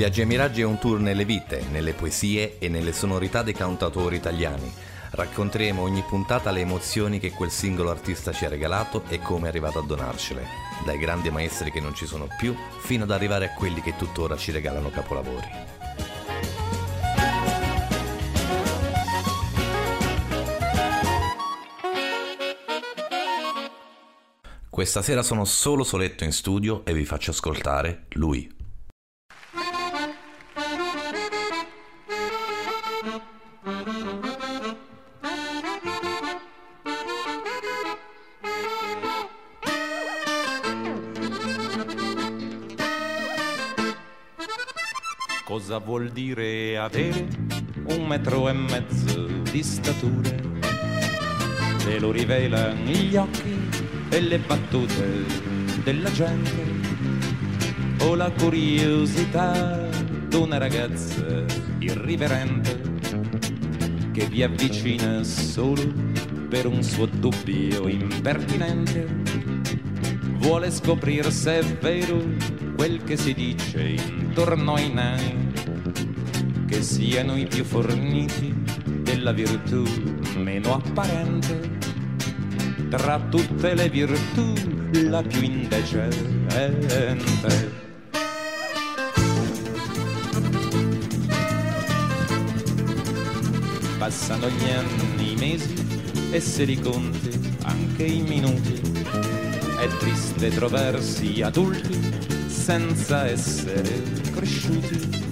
Viaggi 0.00 0.22
e 0.22 0.24
Miraggi 0.24 0.62
è 0.62 0.64
un 0.64 0.78
tour 0.78 0.98
nelle 0.98 1.26
vite, 1.26 1.62
nelle 1.70 1.92
poesie 1.92 2.56
e 2.58 2.70
nelle 2.70 2.94
sonorità 2.94 3.42
dei 3.42 3.52
cantautori 3.52 4.16
italiani. 4.16 4.72
Racconteremo 5.10 5.82
ogni 5.82 6.02
puntata 6.08 6.50
le 6.50 6.60
emozioni 6.60 7.18
che 7.18 7.32
quel 7.32 7.50
singolo 7.50 7.90
artista 7.90 8.32
ci 8.32 8.46
ha 8.46 8.48
regalato 8.48 9.02
e 9.08 9.18
come 9.18 9.44
è 9.44 9.48
arrivato 9.48 9.78
a 9.78 9.82
donarcele, 9.82 10.46
dai 10.86 10.96
grandi 10.96 11.28
maestri 11.28 11.70
che 11.70 11.80
non 11.80 11.94
ci 11.94 12.06
sono 12.06 12.28
più 12.38 12.56
fino 12.78 13.04
ad 13.04 13.10
arrivare 13.10 13.44
a 13.44 13.52
quelli 13.52 13.82
che 13.82 13.94
tuttora 13.94 14.38
ci 14.38 14.52
regalano 14.52 14.88
capolavori. 14.88 15.48
Questa 24.70 25.02
sera 25.02 25.22
sono 25.22 25.44
solo 25.44 25.84
soletto 25.84 26.24
in 26.24 26.32
studio 26.32 26.86
e 26.86 26.94
vi 26.94 27.04
faccio 27.04 27.32
ascoltare 27.32 28.06
lui. 28.12 28.59
Vuol 45.90 46.10
dire 46.10 46.78
avere 46.78 47.26
un 47.86 48.06
metro 48.06 48.48
e 48.48 48.52
mezzo 48.52 49.26
di 49.50 49.60
statura? 49.60 50.30
Te 51.78 51.98
lo 51.98 52.12
rivelano 52.12 52.80
gli 52.84 53.16
occhi 53.16 53.58
e 54.08 54.20
le 54.20 54.38
battute 54.38 55.24
della 55.82 56.12
gente 56.12 56.64
o 58.02 58.14
la 58.14 58.30
curiosità 58.30 59.88
d'una 60.28 60.58
ragazza 60.58 61.44
irriverente 61.80 62.80
che 64.12 64.26
vi 64.26 64.44
avvicina 64.44 65.24
solo 65.24 65.92
per 66.48 66.66
un 66.66 66.84
suo 66.84 67.06
dubbio 67.06 67.88
impertinente. 67.88 69.08
Vuole 70.38 70.70
scoprire 70.70 71.32
se 71.32 71.58
è 71.58 71.64
vero 71.64 72.22
quel 72.76 73.02
che 73.02 73.16
si 73.16 73.34
dice 73.34 73.82
intorno 73.82 74.74
ai 74.74 74.92
nani, 74.92 75.49
siano 76.82 77.36
i 77.36 77.46
più 77.46 77.64
forniti 77.64 78.54
della 79.02 79.32
virtù 79.32 79.82
meno 80.36 80.74
apparente. 80.74 81.78
Tra 82.88 83.20
tutte 83.28 83.74
le 83.74 83.88
virtù 83.88 84.52
la 85.08 85.22
più 85.22 85.42
indecente. 85.42 87.18
Passano 93.98 94.48
gli 94.48 94.70
anni, 94.70 95.32
i 95.32 95.36
mesi 95.36 95.74
e 96.30 96.40
se 96.40 96.64
li 96.64 96.80
conti 96.80 97.38
anche 97.62 98.04
i 98.04 98.22
minuti. 98.22 98.80
È 99.78 99.86
triste 99.98 100.48
trovarsi 100.50 101.42
adulti 101.42 101.98
senza 102.48 103.26
essere 103.26 104.02
cresciuti. 104.32 105.29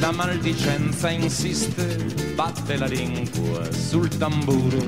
La 0.00 0.10
maldicenza 0.10 1.10
insiste, 1.10 1.96
batte 2.34 2.76
la 2.76 2.86
lingua 2.86 3.70
sul 3.72 4.08
tamburo, 4.08 4.84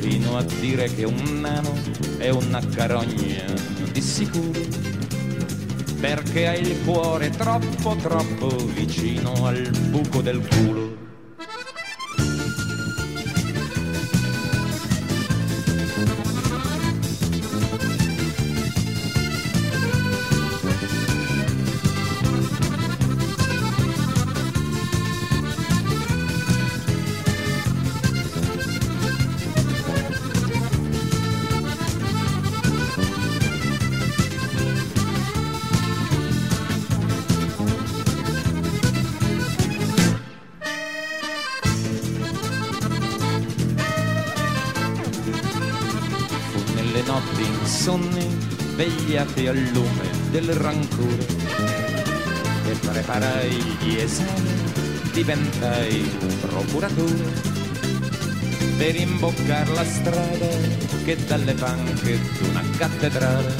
fino 0.00 0.36
a 0.36 0.42
dire 0.60 0.92
che 0.92 1.04
un 1.04 1.40
nano 1.40 1.72
è 2.18 2.30
una 2.30 2.60
carogna 2.74 3.44
di 3.92 4.00
sicuro, 4.00 4.60
perché 6.00 6.48
ha 6.48 6.54
il 6.54 6.76
cuore 6.84 7.30
troppo 7.30 7.96
troppo 7.96 8.48
vicino 8.74 9.46
al 9.46 9.70
buco 9.88 10.20
del 10.20 10.46
culo. 10.46 10.93
Svegliati 49.34 49.46
al 49.48 49.68
lume 49.72 50.08
del 50.30 50.52
rancore 50.54 51.26
e 52.66 52.74
preparai 52.80 53.76
gli 53.80 53.96
esami, 53.96 54.50
diventai 55.12 56.16
procuratore. 56.40 57.52
Per 58.76 58.96
imboccar 58.96 59.68
la 59.70 59.84
strada 59.84 60.46
che 61.04 61.16
dalle 61.26 61.54
panche 61.54 62.18
d'una 62.38 62.62
cattedrale 62.76 63.54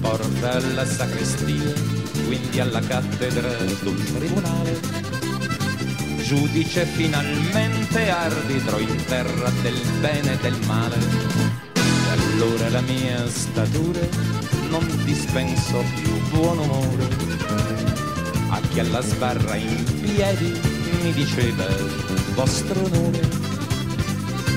porta 0.00 0.52
alla 0.52 0.86
sacrestia, 0.86 1.72
quindi 2.26 2.60
alla 2.60 2.80
cattedra 2.80 3.52
d'un 3.82 4.02
tribunale. 4.16 4.80
Giudice 6.22 6.84
finalmente 6.86 8.10
arbitro 8.10 8.78
in 8.78 9.04
terra 9.04 9.50
del 9.62 9.80
bene 10.00 10.32
e 10.32 10.36
del 10.38 10.58
male. 10.66 10.96
Allora 12.10 12.68
la 12.70 12.80
mia 12.80 13.28
statura 13.28 14.25
dispenso 15.16 15.82
più 15.94 16.12
buon 16.28 16.58
umore. 16.58 17.08
A 18.50 18.60
chi 18.68 18.80
alla 18.80 19.00
sbarra 19.00 19.56
in 19.56 19.84
piedi 20.02 20.60
mi 21.02 21.12
diceva 21.12 21.66
vostro 22.34 22.86
nome 22.88 23.20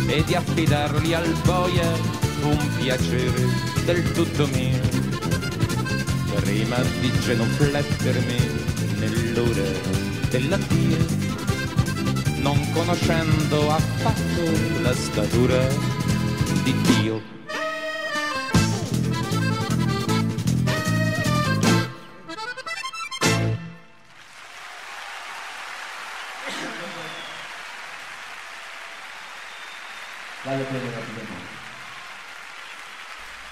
e 0.08 0.24
di 0.26 0.36
affidarli 0.36 1.14
al 1.14 1.34
boia 1.46 1.90
un 2.44 2.70
piacere 2.78 3.48
del 3.86 4.12
tutto 4.12 4.48
mio. 4.48 4.82
Prima 6.42 6.78
di 7.00 7.12
genuflettermi 7.22 8.40
nell'ora 9.00 9.70
dell'addio, 10.30 10.98
non 12.42 12.60
conoscendo 12.74 13.72
affatto 13.72 14.44
la 14.82 14.94
statura 14.94 15.68
di 16.64 16.74
Dio. 16.82 16.99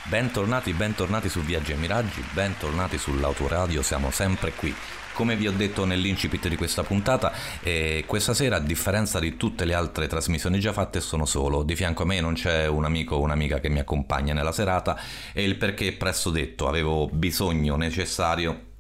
Bentornati, 0.10 0.72
bentornati 0.72 1.28
su 1.28 1.42
Viaggi 1.42 1.74
e 1.74 1.76
Miraggi, 1.76 2.24
bentornati 2.32 2.98
sull'autoradio, 2.98 3.82
siamo 3.82 4.10
sempre 4.10 4.54
qui. 4.54 4.74
Come 5.12 5.36
vi 5.36 5.50
ho 5.50 5.52
detto 5.52 5.84
nell'incipit 5.84 6.48
di 6.48 6.56
questa 6.56 6.84
puntata, 6.84 7.34
eh, 7.62 8.06
questa 8.08 8.34
sera, 8.34 8.56
a 8.56 8.60
differenza 8.62 9.20
di 9.20 9.36
tutte 9.36 9.66
le 9.66 9.74
altre 9.74 10.08
trasmissioni 10.08 10.62
già 10.62 10.72
fatte, 10.72 11.02
sono 11.02 11.26
solo. 11.26 11.62
Di 11.62 11.76
fianco 11.76 12.04
a 12.04 12.06
me 12.06 12.22
non 12.22 12.36
c'è 12.36 12.68
un 12.68 12.86
amico 12.86 13.16
o 13.16 13.20
un'amica 13.20 13.60
che 13.60 13.68
mi 13.68 13.80
accompagna 13.80 14.34
nella 14.34 14.54
serata 14.54 14.98
e 15.34 15.44
il 15.44 15.58
perché 15.58 15.92
presto 15.92 16.30
detto, 16.30 16.70
avevo 16.70 17.10
bisogno 17.10 17.76
necessario 17.76 18.76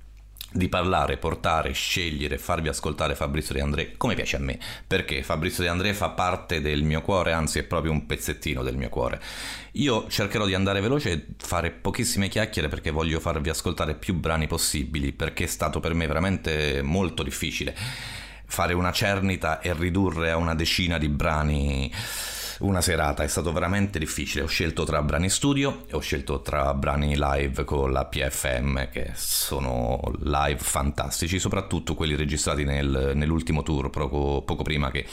di 0.57 0.69
parlare, 0.69 1.17
portare, 1.17 1.71
scegliere, 1.71 2.37
farvi 2.37 2.67
ascoltare 2.67 3.15
Fabrizio 3.15 3.53
De 3.53 3.61
André 3.61 3.93
come 3.95 4.15
piace 4.15 4.35
a 4.35 4.39
me, 4.39 4.59
perché 4.85 5.23
Fabrizio 5.23 5.63
De 5.63 5.69
André 5.69 5.93
fa 5.93 6.09
parte 6.09 6.59
del 6.61 6.83
mio 6.83 7.01
cuore, 7.01 7.31
anzi 7.31 7.59
è 7.59 7.63
proprio 7.63 7.91
un 7.91 8.05
pezzettino 8.05 8.63
del 8.63 8.75
mio 8.75 8.89
cuore. 8.89 9.21
Io 9.73 10.07
cercherò 10.09 10.45
di 10.45 10.55
andare 10.55 10.81
veloce 10.81 11.11
e 11.11 11.25
fare 11.37 11.69
pochissime 11.71 12.27
chiacchiere 12.27 12.67
perché 12.67 12.89
voglio 12.89 13.19
farvi 13.19 13.49
ascoltare 13.49 13.93
più 13.93 14.15
brani 14.15 14.47
possibili, 14.47 15.13
perché 15.13 15.43
è 15.43 15.47
stato 15.47 15.79
per 15.79 15.93
me 15.93 16.07
veramente 16.07 16.81
molto 16.81 17.23
difficile 17.23 17.75
fare 18.49 18.73
una 18.73 18.93
cernita 18.93 19.59
e 19.59 19.73
ridurre 19.73 20.31
a 20.31 20.37
una 20.37 20.55
decina 20.55 20.97
di 20.97 21.09
brani 21.09 21.91
una 22.59 22.81
serata, 22.81 23.23
è 23.23 23.27
stato 23.27 23.51
veramente 23.51 23.99
difficile. 23.99 24.43
Ho 24.43 24.47
scelto 24.47 24.83
tra 24.83 25.01
brani 25.01 25.29
studio 25.29 25.85
e 25.87 25.95
ho 25.95 25.99
scelto 25.99 26.41
tra 26.41 26.73
brani 26.73 27.15
live 27.17 27.63
con 27.63 27.91
la 27.91 28.05
PFM, 28.05 28.89
che 28.89 29.11
sono 29.13 29.99
live 30.21 30.59
fantastici, 30.59 31.39
soprattutto 31.39 31.95
quelli 31.95 32.15
registrati 32.15 32.63
nel, 32.63 33.11
nell'ultimo 33.15 33.63
tour, 33.63 33.89
poco, 33.89 34.41
poco 34.43 34.63
prima 34.63 34.89
che 34.91 35.05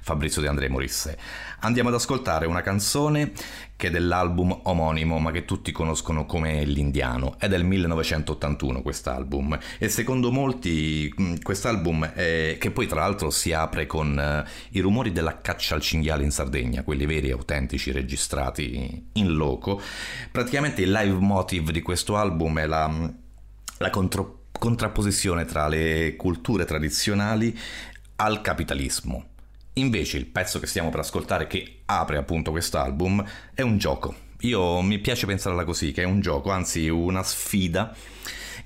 Fabrizio 0.00 0.40
De 0.40 0.48
André 0.48 0.68
morisse. 0.68 1.18
Andiamo 1.60 1.88
ad 1.88 1.94
ascoltare 1.94 2.46
una 2.46 2.62
canzone 2.62 3.32
che 3.80 3.86
è 3.86 3.90
dell'album 3.90 4.60
omonimo, 4.64 5.18
ma 5.18 5.30
che 5.30 5.46
tutti 5.46 5.72
conoscono 5.72 6.26
come 6.26 6.64
L'Indiano. 6.64 7.38
È 7.38 7.48
del 7.48 7.64
1981 7.64 8.82
quest'album 8.82 9.58
e 9.78 9.88
secondo 9.88 10.30
molti 10.30 11.12
mm, 11.18 11.36
quest'album, 11.42 12.12
è, 12.12 12.56
che 12.58 12.70
poi 12.70 12.86
tra 12.86 13.00
l'altro 13.00 13.30
si 13.30 13.54
apre 13.54 13.86
con 13.86 14.44
uh, 14.44 14.48
i 14.76 14.80
rumori 14.80 15.12
della 15.12 15.40
caccia 15.40 15.74
al 15.74 15.80
cinghiale 15.80 16.24
in 16.24 16.30
Sardegna, 16.30 16.82
quelli 16.82 17.06
veri 17.06 17.28
e 17.28 17.32
autentici 17.32 17.90
registrati 17.90 19.08
in 19.14 19.32
loco, 19.34 19.80
praticamente 20.30 20.82
il 20.82 20.90
live 20.90 21.18
motive 21.18 21.72
di 21.72 21.80
questo 21.80 22.16
album 22.16 22.58
è 22.58 22.66
la, 22.66 23.10
la 23.78 23.90
contro, 23.90 24.44
contrapposizione 24.52 25.46
tra 25.46 25.68
le 25.68 26.16
culture 26.16 26.66
tradizionali 26.66 27.56
al 28.16 28.42
capitalismo 28.42 29.29
Invece 29.80 30.18
il 30.18 30.26
pezzo 30.26 30.58
che 30.58 30.66
stiamo 30.66 30.90
per 30.90 31.00
ascoltare, 31.00 31.46
che 31.46 31.80
apre 31.86 32.18
appunto 32.18 32.50
quest'album, 32.50 33.24
è 33.54 33.62
un 33.62 33.78
gioco. 33.78 34.14
Io 34.40 34.82
mi 34.82 34.98
piace 34.98 35.26
pensarla 35.26 35.64
così, 35.64 35.92
che 35.92 36.02
è 36.02 36.06
un 36.06 36.20
gioco, 36.20 36.50
anzi 36.50 36.88
una 36.88 37.22
sfida, 37.22 37.94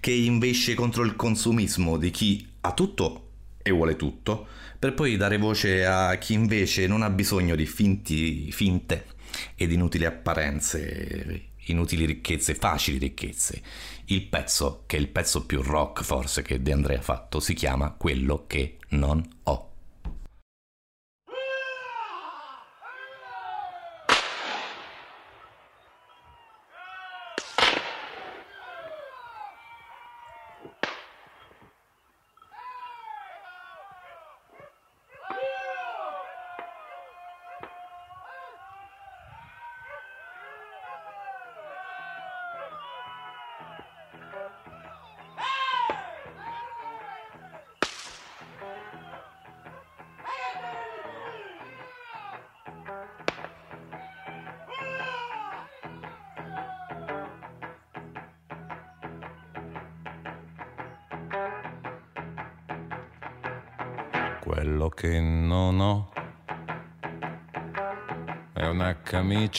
che 0.00 0.11
invece 0.11 0.75
contro 0.75 1.05
il 1.05 1.14
consumismo 1.14 1.96
di 1.99 2.11
chi 2.11 2.49
ha 2.62 2.72
tutto 2.72 3.28
e 3.62 3.70
vuole 3.70 3.94
tutto, 3.96 4.46
per 4.78 4.94
poi 4.94 5.16
dare 5.16 5.38
voce 5.38 5.87
a 5.87 6.16
chi 6.16 6.34
invece 6.34 6.87
non 6.88 7.02
ha 7.02 7.11
bisogno 7.11 7.55
di 7.55 7.66
finti, 7.66 8.50
finte 8.50 9.06
ed 9.55 9.70
inutili 9.70 10.05
apparenze, 10.05 11.43
inutili 11.66 12.06
ricchezze, 12.06 12.55
facili 12.55 12.99
ricchezze. 12.99 13.62
Il 14.06 14.26
pezzo, 14.26 14.82
che 14.87 14.96
è 14.96 15.00
il 15.00 15.08
pezzo 15.08 15.46
più 15.46 15.62
rock 15.62 16.02
forse 16.02 16.43
che 16.43 16.61
De 16.61 16.72
Andrea 16.72 16.99
ha 16.99 17.02
fatto, 17.02 17.38
si 17.38 17.55
chiama 17.55 17.90
Quello 17.93 18.44
che 18.46 18.78
non 18.90 19.25
ho. 19.44 19.74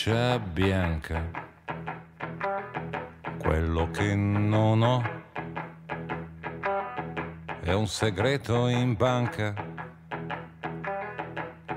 Camicia 0.05 0.37
bianca. 0.37 1.31
Quello 3.39 3.89
che 3.89 4.13
non 4.13 4.83
ho 4.83 5.01
è 7.61 7.73
un 7.73 7.87
segreto 7.87 8.67
in 8.67 8.95
banca. 8.95 9.53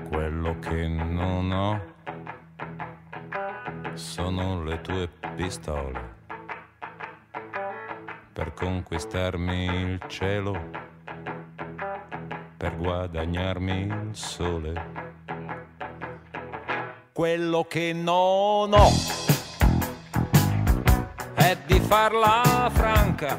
Quello 0.09 0.59
che 0.59 0.87
non 0.87 1.51
ho 1.51 1.81
sono 3.95 4.63
le 4.63 4.79
tue 4.81 5.09
pistole 5.35 6.17
per 8.31 8.53
conquistarmi 8.53 9.65
il 9.65 10.03
cielo 10.07 10.87
per 12.57 12.75
guadagnarmi 12.77 13.81
il 13.87 14.09
sole. 14.11 14.88
Quello 17.19 17.65
che 17.65 17.91
non 17.91 18.71
ho 18.73 18.89
è 21.33 21.57
di 21.65 21.77
farla 21.81 22.71
franca. 22.71 23.37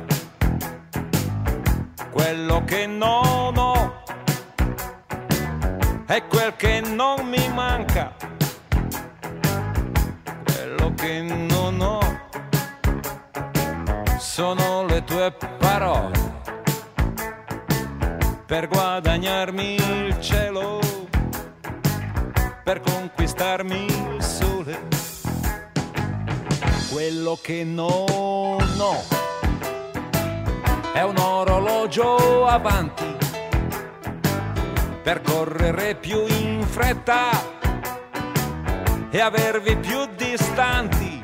Quello 2.11 2.63
che 2.67 2.85
non 2.85 3.57
ho 3.57 4.03
è 6.05 6.27
quel 6.27 6.55
che 6.57 6.83
non 6.83 7.27
mi 7.27 7.49
manca. 7.55 8.15
Quello 10.45 10.93
che 10.95 11.23
non 11.23 11.81
ho 11.81 12.01
sono 14.19 14.85
le 14.85 15.03
tue 15.05 15.35
parole 15.57 16.19
per 18.45 18.69
guadagnarmi 18.69 19.75
il 19.77 20.21
cielo, 20.21 20.81
per 22.63 22.81
conquistarmi 22.81 23.87
il 23.87 24.23
sole. 24.23 24.89
Quello 26.91 27.39
che 27.41 27.65
non 27.65 27.87
ho 28.79 29.03
è 30.93 31.03
un 31.03 31.17
orologio 31.19 32.47
avanti 32.47 33.17
per 35.03 35.23
correre 35.23 35.95
più 35.95 36.27
in 36.27 36.63
fretta 36.63 37.31
e 39.11 39.21
avervi 39.21 39.77
più 39.77 40.07
distanti. 40.17 41.21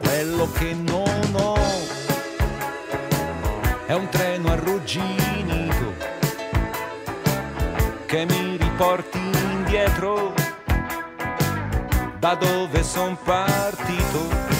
Quello 0.00 0.50
che 0.52 0.74
non 0.74 1.34
ho 1.34 1.56
è 3.86 3.92
un 3.92 4.08
treno 4.08 4.50
arrugginito 4.50 5.94
che 8.06 8.24
mi 8.24 8.55
riporti 8.76 9.18
indietro 9.18 10.34
da 12.18 12.34
dove 12.34 12.82
son 12.84 13.16
partito. 13.24 14.55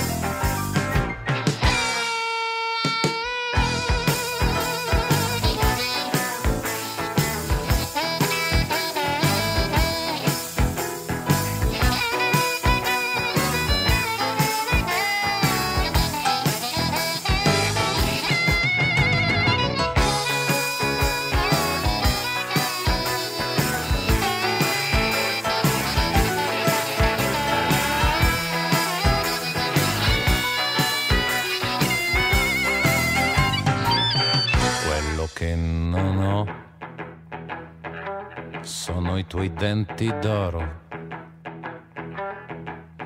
Denti 39.56 40.12
d'oro. 40.20 40.84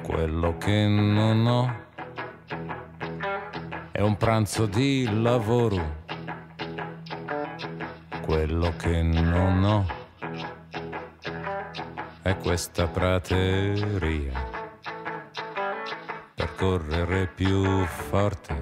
Quello 0.02 0.56
che 0.58 0.86
non 0.88 1.46
ho 1.46 1.74
è 3.92 4.00
un 4.00 4.16
pranzo 4.16 4.66
di 4.66 5.08
lavoro. 5.22 5.98
Quello 8.22 8.74
che 8.76 9.00
non 9.02 9.62
ho 9.62 9.86
è 12.22 12.36
questa 12.36 12.88
prateria 12.88 14.48
per 16.34 16.54
correre 16.56 17.28
più 17.28 17.84
forte 17.84 18.60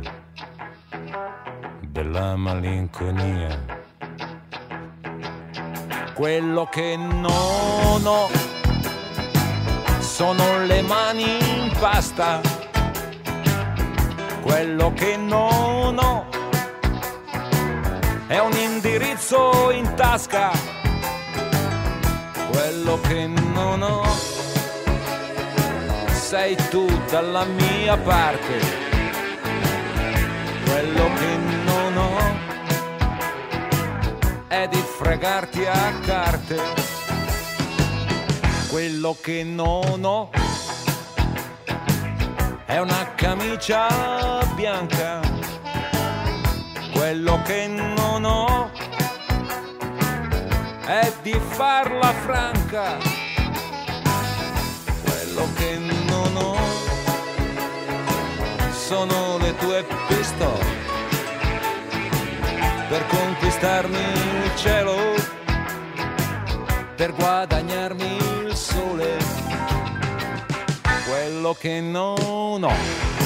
della 1.80 2.36
malinconia 2.36 3.77
quello 6.18 6.66
che 6.68 6.96
non 6.96 8.04
ho 8.04 8.28
sono 10.00 10.64
le 10.64 10.82
mani 10.82 11.22
in 11.22 11.72
pasta. 11.78 12.40
Quello 14.42 14.92
che 14.94 15.16
non 15.16 15.96
ho 15.96 16.26
è 18.26 18.38
un 18.38 18.50
indirizzo 18.50 19.70
in 19.70 19.94
tasca. 19.94 20.50
Quello 22.50 22.98
che 23.02 23.28
non 23.28 23.80
ho 23.82 24.04
sei 26.10 26.56
tu 26.68 26.84
dalla 27.08 27.44
mia 27.44 27.96
parte. 27.96 28.58
Quello 30.64 31.08
è 34.48 34.66
di 34.66 34.78
fregarti 34.78 35.66
a 35.66 35.92
carte. 36.00 36.56
Quello 38.70 39.16
che 39.20 39.44
non 39.44 40.02
ho 40.04 40.30
è 42.64 42.78
una 42.78 43.14
camicia 43.14 44.42
bianca. 44.54 45.20
Quello 46.92 47.40
che 47.44 47.66
non 47.66 48.24
ho 48.24 48.70
è 50.86 51.12
di 51.22 51.38
farla 51.50 52.12
franca. 52.12 52.96
Quello 55.02 55.46
che 55.56 55.78
non 55.78 56.36
ho 56.36 56.56
sono 58.72 59.36
le 59.38 59.54
tue 59.56 59.86
pistole 60.06 60.77
per 62.88 63.06
conquistarmi 63.06 63.98
il 63.98 64.56
cielo, 64.56 64.96
per 66.96 67.12
guadagnarmi 67.12 68.16
il 68.46 68.54
sole. 68.54 69.16
Quello 71.06 71.54
che 71.58 71.80
non 71.80 72.64
ho 72.64 73.17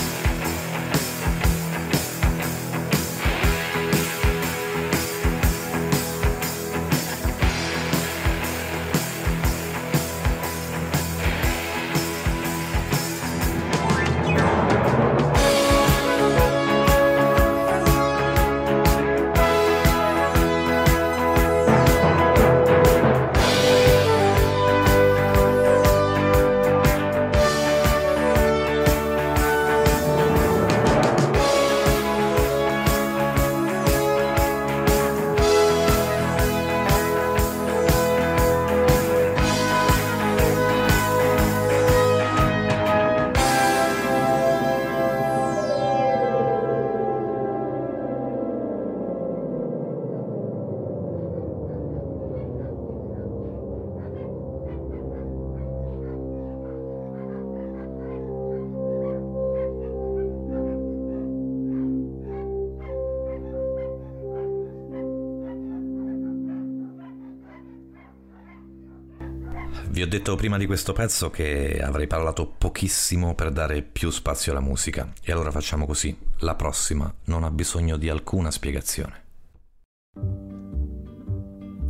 Vi 69.92 70.00
ho 70.00 70.06
detto 70.06 70.36
prima 70.36 70.56
di 70.56 70.64
questo 70.64 70.94
pezzo 70.94 71.28
che 71.28 71.78
avrei 71.78 72.06
parlato 72.06 72.46
pochissimo 72.46 73.34
per 73.34 73.50
dare 73.50 73.82
più 73.82 74.08
spazio 74.08 74.50
alla 74.50 74.62
musica 74.62 75.12
e 75.22 75.32
allora 75.32 75.50
facciamo 75.50 75.84
così. 75.84 76.16
La 76.38 76.54
prossima 76.54 77.12
non 77.24 77.44
ha 77.44 77.50
bisogno 77.50 77.98
di 77.98 78.08
alcuna 78.08 78.50
spiegazione. 78.50 79.21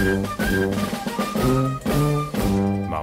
Thank 0.00 0.94
you. 0.94 0.99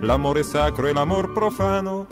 l'amore 0.00 0.42
sacro 0.44 0.86
e 0.86 0.92
l'amor 0.92 1.32
profano 1.32 2.06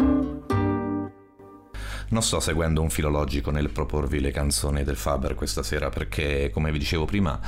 Non 2.08 2.22
sto 2.22 2.40
seguendo 2.40 2.82
un 2.82 2.90
filologico 2.90 3.50
nel 3.50 3.70
proporvi 3.70 4.18
le 4.18 4.32
canzoni 4.32 4.82
del 4.82 4.96
Faber 4.96 5.34
questa 5.34 5.62
sera 5.62 5.88
perché, 5.88 6.50
come 6.52 6.72
vi 6.72 6.78
dicevo 6.78 7.04
prima, 7.04 7.38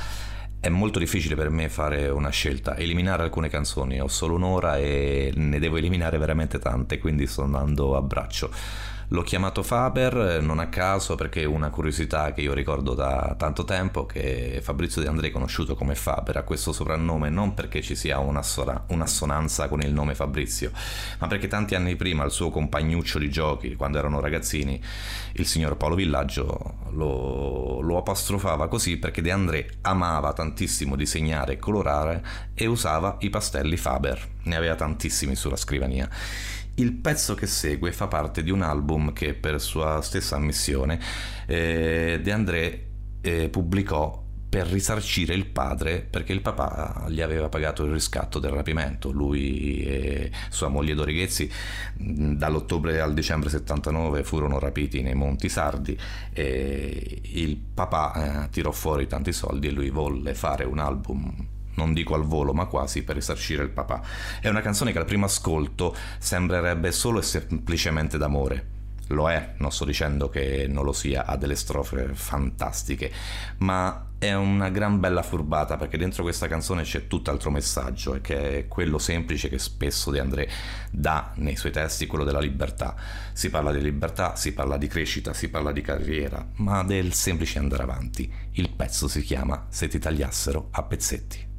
è 0.61 0.69
molto 0.69 0.99
difficile 0.99 1.35
per 1.35 1.49
me 1.49 1.67
fare 1.67 2.07
una 2.07 2.29
scelta, 2.29 2.77
eliminare 2.77 3.23
alcune 3.23 3.49
canzoni, 3.49 3.99
ho 3.99 4.07
solo 4.07 4.35
un'ora 4.35 4.77
e 4.77 5.33
ne 5.35 5.59
devo 5.59 5.77
eliminare 5.77 6.17
veramente 6.19 6.59
tante, 6.59 6.99
quindi 6.99 7.27
sto 7.27 7.41
andando 7.43 7.97
a 7.97 8.01
braccio. 8.01 8.51
L'ho 9.13 9.23
chiamato 9.23 9.61
Faber 9.61 10.41
non 10.41 10.59
a 10.59 10.69
caso 10.69 11.15
perché 11.15 11.41
è 11.41 11.45
una 11.45 11.69
curiosità 11.69 12.31
che 12.31 12.39
io 12.39 12.53
ricordo 12.53 12.93
da 12.93 13.35
tanto 13.37 13.65
tempo 13.65 14.05
che 14.05 14.61
Fabrizio 14.63 15.01
De 15.01 15.09
André 15.09 15.31
conosciuto 15.31 15.75
come 15.75 15.95
Faber 15.95 16.37
ha 16.37 16.43
questo 16.43 16.71
soprannome 16.71 17.29
non 17.29 17.53
perché 17.53 17.81
ci 17.81 17.93
sia 17.93 18.19
un'assonanza 18.19 19.67
con 19.67 19.81
il 19.81 19.91
nome 19.91 20.15
Fabrizio, 20.15 20.71
ma 21.19 21.27
perché 21.27 21.49
tanti 21.49 21.75
anni 21.75 21.97
prima 21.97 22.23
il 22.23 22.31
suo 22.31 22.51
compagnuccio 22.51 23.19
di 23.19 23.29
giochi, 23.29 23.75
quando 23.75 23.97
erano 23.97 24.21
ragazzini, 24.21 24.81
il 25.33 25.45
signor 25.45 25.75
Paolo 25.75 25.95
Villaggio 25.95 26.75
lo, 26.91 27.81
lo 27.81 27.97
apostrofava 27.97 28.69
così 28.69 28.95
perché 28.95 29.21
De 29.21 29.31
André 29.31 29.69
amava 29.81 30.31
tantissimo 30.31 30.95
disegnare 30.95 31.53
e 31.53 31.59
colorare 31.59 32.25
e 32.53 32.65
usava 32.65 33.17
i 33.19 33.29
pastelli 33.29 33.75
Faber, 33.75 34.25
ne 34.43 34.55
aveva 34.55 34.75
tantissimi 34.75 35.35
sulla 35.35 35.57
scrivania. 35.57 36.09
Il 36.75 36.93
pezzo 36.93 37.35
che 37.35 37.47
segue 37.47 37.91
fa 37.91 38.07
parte 38.07 38.43
di 38.43 38.49
un 38.49 38.61
album 38.61 39.13
che 39.13 39.33
per 39.33 39.59
sua 39.59 40.01
stessa 40.01 40.37
ammissione 40.37 40.99
eh, 41.45 42.19
De 42.21 42.31
André 42.31 42.87
eh, 43.21 43.49
pubblicò 43.49 44.21
per 44.51 44.67
risarcire 44.67 45.33
il 45.33 45.45
padre 45.45 46.01
perché 46.01 46.33
il 46.33 46.41
papà 46.41 47.05
gli 47.07 47.21
aveva 47.21 47.47
pagato 47.47 47.85
il 47.85 47.93
riscatto 47.93 48.37
del 48.37 48.51
rapimento. 48.51 49.09
Lui 49.09 49.81
e 49.83 50.31
sua 50.49 50.67
moglie 50.67 50.93
Dorighezzi 50.93 51.49
dall'ottobre 51.95 52.99
al 52.99 53.13
dicembre 53.13 53.49
79 53.49 54.23
furono 54.23 54.59
rapiti 54.59 55.01
nei 55.01 55.15
Monti 55.15 55.47
Sardi 55.47 55.97
e 56.33 57.21
il 57.23 57.55
papà 57.55 58.43
eh, 58.43 58.49
tirò 58.49 58.71
fuori 58.71 59.07
tanti 59.07 59.31
soldi 59.31 59.67
e 59.67 59.71
lui 59.71 59.89
volle 59.89 60.33
fare 60.33 60.65
un 60.65 60.79
album 60.79 61.47
non 61.75 61.93
dico 61.93 62.15
al 62.15 62.23
volo, 62.23 62.53
ma 62.53 62.65
quasi 62.65 63.03
per 63.03 63.15
risarcire 63.15 63.63
il 63.63 63.69
papà. 63.69 64.01
È 64.39 64.49
una 64.49 64.61
canzone 64.61 64.91
che 64.91 64.99
al 64.99 65.05
primo 65.05 65.25
ascolto 65.25 65.95
sembrerebbe 66.19 66.91
solo 66.91 67.19
e 67.19 67.23
semplicemente 67.23 68.17
d'amore. 68.17 68.79
Lo 69.07 69.29
è, 69.29 69.55
non 69.57 69.71
sto 69.71 69.85
dicendo 69.85 70.29
che 70.29 70.67
non 70.67 70.85
lo 70.85 70.93
sia, 70.93 71.25
ha 71.25 71.35
delle 71.35 71.55
strofe 71.55 72.11
fantastiche, 72.13 73.11
ma 73.57 74.05
è 74.17 74.33
una 74.33 74.69
gran 74.69 74.99
bella 74.99 75.23
furbata 75.23 75.77
perché 75.77 75.97
dentro 75.97 76.23
questa 76.23 76.47
canzone 76.47 76.83
c'è 76.83 77.07
tutt'altro 77.07 77.49
messaggio 77.49 78.13
e 78.13 78.21
che 78.21 78.59
è 78.59 78.67
quello 78.67 78.99
semplice 78.99 79.49
che 79.49 79.57
spesso 79.57 80.11
De 80.11 80.19
André 80.19 80.49
dà 80.91 81.31
nei 81.37 81.55
suoi 81.55 81.71
testi, 81.71 82.05
quello 82.05 82.23
della 82.23 82.39
libertà. 82.39 82.95
Si 83.33 83.49
parla 83.49 83.71
di 83.71 83.81
libertà, 83.81 84.35
si 84.35 84.53
parla 84.53 84.77
di 84.77 84.87
crescita, 84.87 85.33
si 85.33 85.49
parla 85.49 85.71
di 85.71 85.81
carriera, 85.81 86.45
ma 86.57 86.83
del 86.83 87.13
semplice 87.13 87.59
andare 87.59 87.83
avanti. 87.83 88.31
Il 88.51 88.69
pezzo 88.69 89.07
si 89.07 89.21
chiama 89.23 89.65
Se 89.69 89.87
ti 89.87 89.99
tagliassero 89.99 90.69
a 90.71 90.83
pezzetti. 90.83 91.50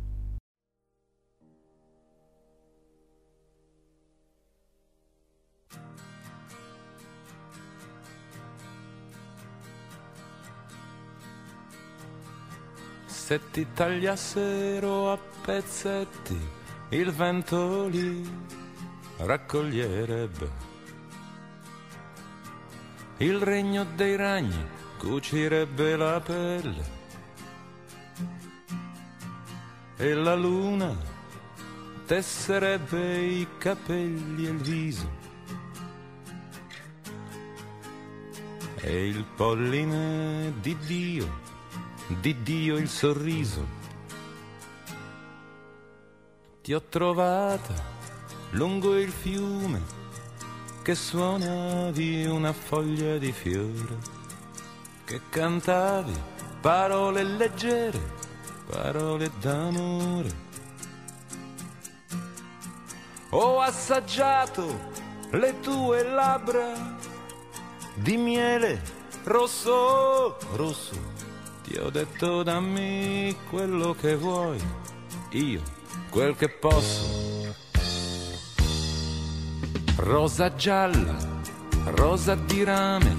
Se 13.32 13.40
ti 13.50 13.66
tagliassero 13.72 15.10
a 15.10 15.18
pezzetti, 15.40 16.38
il 16.90 17.10
vento 17.12 17.86
li 17.86 18.30
raccoglierebbe. 19.16 20.50
Il 23.16 23.40
regno 23.40 23.86
dei 23.94 24.16
ragni 24.16 24.62
cucirebbe 24.98 25.96
la 25.96 26.20
pelle. 26.20 26.84
E 29.96 30.12
la 30.12 30.34
luna 30.34 30.94
tesserebbe 32.04 33.18
i 33.18 33.48
capelli 33.57 34.44
e 34.44 34.50
il 34.50 34.59
viso. 34.59 35.11
E 38.76 39.09
il 39.09 39.24
polline 39.24 40.52
di 40.61 40.76
Dio 40.85 41.51
di 42.06 42.42
Dio 42.42 42.76
il 42.76 42.88
sorriso. 42.88 43.80
Ti 46.62 46.74
ho 46.74 46.82
trovata 46.88 47.74
lungo 48.50 48.96
il 48.98 49.10
fiume 49.10 50.00
che 50.82 50.94
suonavi 50.94 52.26
una 52.26 52.52
foglia 52.52 53.18
di 53.18 53.32
fiore, 53.32 53.98
che 55.04 55.20
cantavi 55.28 56.12
parole 56.60 57.22
leggere, 57.22 58.00
parole 58.68 59.30
d'amore. 59.40 60.50
Ho 63.30 63.60
assaggiato 63.60 64.90
le 65.30 65.60
tue 65.60 66.02
labbra 66.04 66.96
di 67.94 68.16
miele 68.16 68.82
rosso, 69.24 70.36
rosso 70.54 71.12
ti 71.62 71.77
ho 71.79 71.90
detto 71.90 72.42
dammi 72.42 73.37
quello 73.48 73.94
che 73.94 74.16
vuoi, 74.16 74.59
io 75.31 75.61
quel 76.11 76.35
che 76.37 76.48
posso. 76.48 77.55
Rosa 79.96 80.55
gialla, 80.55 81.16
rosa 81.94 82.35
di 82.35 82.64
rame, 82.64 83.16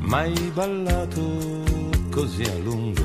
mai 0.00 0.34
ballato 0.52 1.62
così 2.10 2.42
a 2.42 2.56
lungo, 2.58 3.04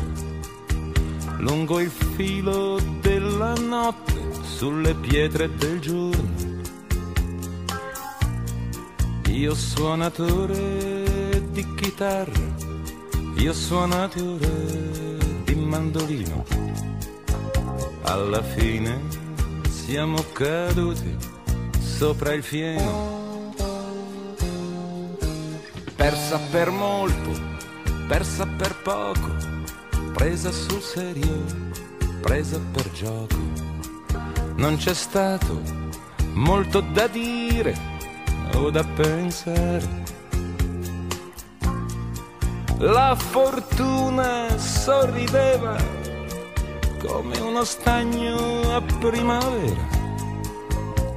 lungo 1.38 1.80
il 1.80 1.90
filo 1.90 2.78
della 3.00 3.54
notte, 3.54 4.14
sulle 4.44 4.94
pietre 4.96 5.54
del 5.56 5.80
giorno. 5.80 6.44
Io 9.30 9.54
suonatore 9.54 11.42
di 11.52 11.76
chitarra 11.76 12.65
io 13.36 13.54
suonatore 13.54 14.50
di 15.44 15.56
mandolino, 15.56 16.46
alla 18.04 18.42
fine 18.42 19.02
siamo 19.70 20.24
caduti 20.32 21.16
sopra 21.80 22.34
il 22.34 22.44
fieno. 22.44 23.54
Persa 25.96 26.40
per 26.52 26.70
molto, 26.70 27.32
persa 28.08 28.46
per 28.46 28.76
poco, 28.84 29.36
presa 30.14 30.52
sul 30.52 30.82
serio, 30.82 31.44
presa 32.22 32.60
per 32.72 32.90
gioco. 32.92 33.38
Non 34.56 34.78
c'è 34.78 34.94
stato 34.94 35.62
molto 36.34 36.80
da 36.80 37.08
dire 37.08 37.76
o 38.54 38.70
da 38.70 38.84
pensare 38.84 40.05
la 42.78 43.16
fortuna 43.16 44.58
sorrideva 44.58 45.76
come 47.00 47.40
uno 47.40 47.64
stagno 47.64 48.76
a 48.76 48.82
primavera, 48.82 49.88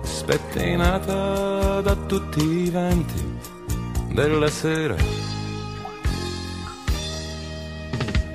spettinata 0.02 1.80
da 1.80 1.94
tutti 2.06 2.42
i 2.44 2.70
venti 2.70 3.38
della 4.12 4.48
sera. 4.48 4.96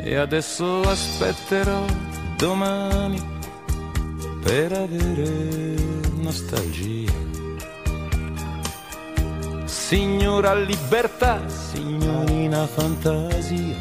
E 0.05 0.15
adesso 0.15 0.81
aspetterò 0.81 1.85
domani 2.35 3.21
per 4.43 4.73
avere 4.73 5.75
nostalgia 6.15 7.32
signora 9.93 10.55
libertà, 10.55 11.47
signorina 11.47 12.65
fantasia, 12.65 13.77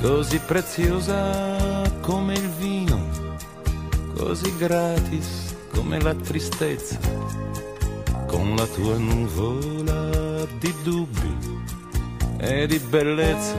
così 0.00 0.40
preziosa 0.40 1.88
come 2.00 2.32
il 2.32 2.48
vino, 2.58 2.98
così 4.16 4.52
gratis 4.56 5.54
come 5.72 6.00
la 6.00 6.12
tristezza, 6.12 6.98
con 8.26 8.56
la 8.56 8.66
tua 8.66 8.98
nuvola 8.98 10.44
di 10.58 10.74
dubbi 10.82 11.60
e 12.38 12.66
di 12.66 12.80
bellezza. 12.80 13.54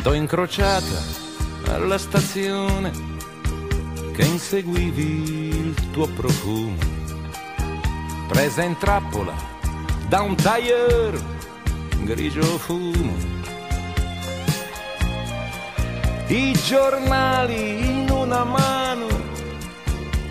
T'ho 0.00 0.12
incrociata 0.12 1.02
alla 1.72 1.98
stazione 1.98 3.15
che 4.16 4.24
inseguivi 4.24 5.48
il 5.48 5.74
tuo 5.90 6.06
profumo, 6.08 6.78
presa 8.28 8.62
in 8.62 8.74
trappola 8.78 9.34
da 10.08 10.22
un 10.22 10.34
tailleur 10.34 11.22
grigio 12.00 12.42
fumo. 12.56 13.14
I 16.28 16.52
giornali 16.64 17.86
in 17.86 18.10
una 18.10 18.42
mano 18.44 19.06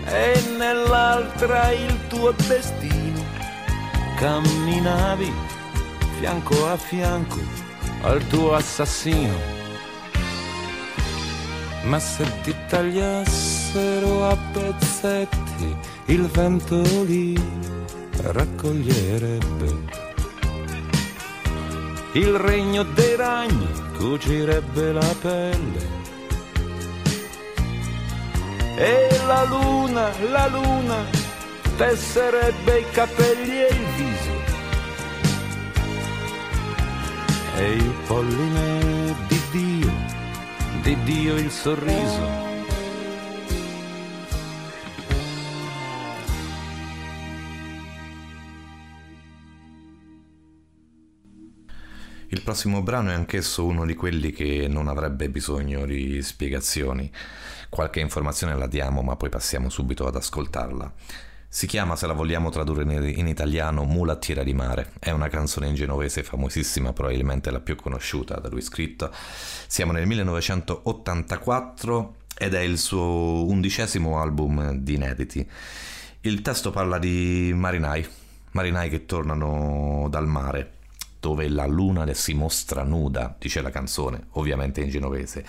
e 0.04 0.42
nell'altra 0.58 1.70
il 1.70 2.08
tuo 2.08 2.32
destino. 2.48 3.22
Camminavi 4.16 5.32
fianco 6.18 6.68
a 6.68 6.76
fianco 6.76 7.38
al 8.02 8.26
tuo 8.26 8.54
assassino. 8.54 9.54
Ma 11.84 12.00
se 12.00 12.24
ti 12.42 12.52
tagliassero 13.76 14.28
a 14.28 14.36
pezzetti 14.52 15.76
il 16.06 16.26
vento 16.28 16.82
li 17.04 17.38
raccoglierebbe. 18.22 20.04
Il 22.12 22.34
regno 22.38 22.82
dei 22.82 23.16
ragni 23.16 23.68
cucirebbe 23.98 24.92
la 24.92 25.14
pelle 25.20 25.94
e 28.76 29.08
la 29.26 29.44
luna, 29.44 30.10
la 30.30 30.46
luna, 30.46 31.04
tesserebbe 31.76 32.80
i 32.80 32.90
capelli 32.92 33.62
e 33.62 33.68
il 33.70 33.86
viso. 33.96 34.34
E 37.58 37.72
il 37.72 37.94
polline 38.06 39.16
di 39.28 39.40
Dio, 39.50 39.92
di 40.82 41.02
Dio 41.04 41.34
il 41.36 41.50
sorriso. 41.50 42.45
Prossimo 52.46 52.80
brano 52.80 53.10
è 53.10 53.12
anch'esso 53.12 53.64
uno 53.64 53.84
di 53.84 53.96
quelli 53.96 54.30
che 54.30 54.68
non 54.68 54.86
avrebbe 54.86 55.28
bisogno 55.28 55.84
di 55.84 56.22
spiegazioni. 56.22 57.10
Qualche 57.68 57.98
informazione 57.98 58.56
la 58.56 58.68
diamo, 58.68 59.02
ma 59.02 59.16
poi 59.16 59.30
passiamo 59.30 59.68
subito 59.68 60.06
ad 60.06 60.14
ascoltarla. 60.14 60.92
Si 61.48 61.66
chiama, 61.66 61.96
se 61.96 62.06
la 62.06 62.12
vogliamo 62.12 62.50
tradurre 62.50 62.84
in 63.10 63.26
italiano, 63.26 63.82
Mulattiera 63.82 64.44
di 64.44 64.54
mare. 64.54 64.92
È 65.00 65.10
una 65.10 65.28
canzone 65.28 65.66
in 65.66 65.74
genovese 65.74 66.22
famosissima, 66.22 66.92
probabilmente 66.92 67.50
la 67.50 67.58
più 67.58 67.74
conosciuta 67.74 68.38
da 68.38 68.48
lui 68.48 68.62
scritta. 68.62 69.10
Siamo 69.66 69.90
nel 69.90 70.06
1984 70.06 72.14
ed 72.38 72.54
è 72.54 72.60
il 72.60 72.78
suo 72.78 73.44
undicesimo 73.44 74.20
album 74.20 74.70
di 74.70 74.94
inediti. 74.94 75.44
Il 76.20 76.42
testo 76.42 76.70
parla 76.70 77.00
di 77.00 77.50
marinai, 77.52 78.06
marinai 78.52 78.88
che 78.88 79.04
tornano 79.04 80.06
dal 80.08 80.28
mare 80.28 80.74
dove 81.18 81.48
la 81.48 81.66
luna 81.66 82.12
si 82.14 82.34
mostra 82.34 82.82
nuda, 82.82 83.34
dice 83.38 83.60
la 83.60 83.70
canzone, 83.70 84.26
ovviamente 84.32 84.80
in 84.80 84.90
genovese. 84.90 85.44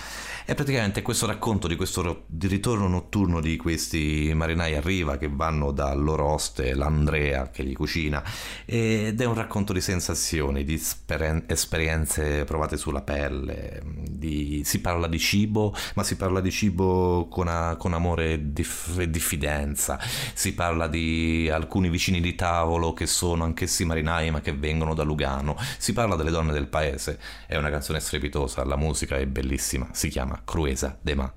È 0.46 0.56
praticamente 0.56 1.02
questo 1.02 1.26
racconto 1.26 1.68
di 1.68 1.76
questo 1.76 2.26
ritorno 2.40 2.88
notturno 2.88 3.42
di 3.42 3.58
questi 3.58 4.32
marinai 4.34 4.76
a 4.76 4.82
riva 4.82 5.18
che 5.18 5.30
vanno 5.32 5.72
dal 5.72 6.02
loro 6.02 6.26
oste, 6.26 6.74
l'Andrea 6.74 7.50
che 7.50 7.64
gli 7.64 7.74
cucina, 7.74 8.24
ed 8.66 9.20
è 9.20 9.26
un 9.26 9.34
racconto 9.34 9.74
di 9.74 9.82
sensazioni, 9.82 10.64
di 10.64 10.74
esperen- 10.74 11.44
esperienze 11.48 12.44
provate 12.44 12.78
sulla 12.78 13.02
pelle, 13.02 13.82
di, 13.84 14.62
si 14.64 14.82
parla 14.82 15.08
di 15.08 15.20
cibo, 15.20 15.76
ma 15.96 16.04
si 16.04 16.16
parla 16.16 16.42
di 16.42 16.52
cibo 16.52 17.28
con, 17.30 17.48
a, 17.48 17.76
con 17.76 17.94
amore 17.94 18.34
e 18.34 18.52
dif- 18.52 19.04
diffidenza, 19.04 20.00
si 20.34 20.54
parla 20.54 20.88
di 20.88 21.50
alcuni 21.52 21.90
vicini 21.90 22.22
di 22.22 22.36
tavolo 22.36 22.94
che 22.94 23.06
sono 23.06 23.44
anch'essi 23.44 23.86
marinai 23.86 24.32
ma 24.32 24.42
che 24.42 24.54
vengono 24.54 24.94
da 24.94 25.04
Lugano, 25.04 25.58
si 25.78 25.94
parla 25.94 26.16
delle 26.16 26.32
donne 26.32 26.54
del 26.54 26.68
paese, 26.68 27.20
è 27.46 27.56
una 27.56 27.70
canzone 27.70 28.00
strepitosa, 28.00 28.64
la 28.66 28.78
musica 28.78 29.18
è 29.18 29.26
bellissima, 29.26 29.90
si 29.92 30.10
chiama 30.10 30.42
Cruesa 30.44 30.98
de 31.02 31.16
Ma. 31.16 31.34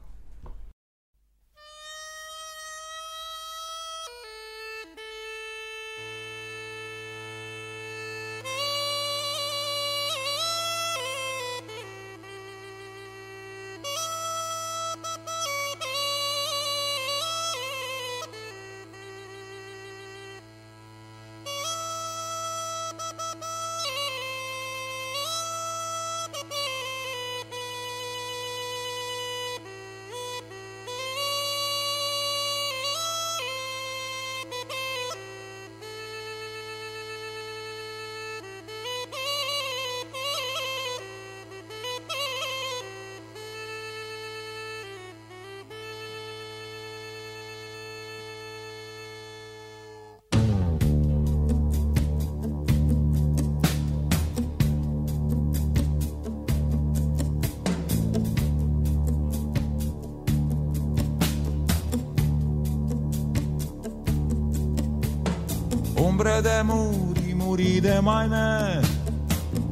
de 66.42 66.62
muri, 66.62 67.35
muri 67.35 67.81
de 67.81 68.00
maine, 68.00 68.81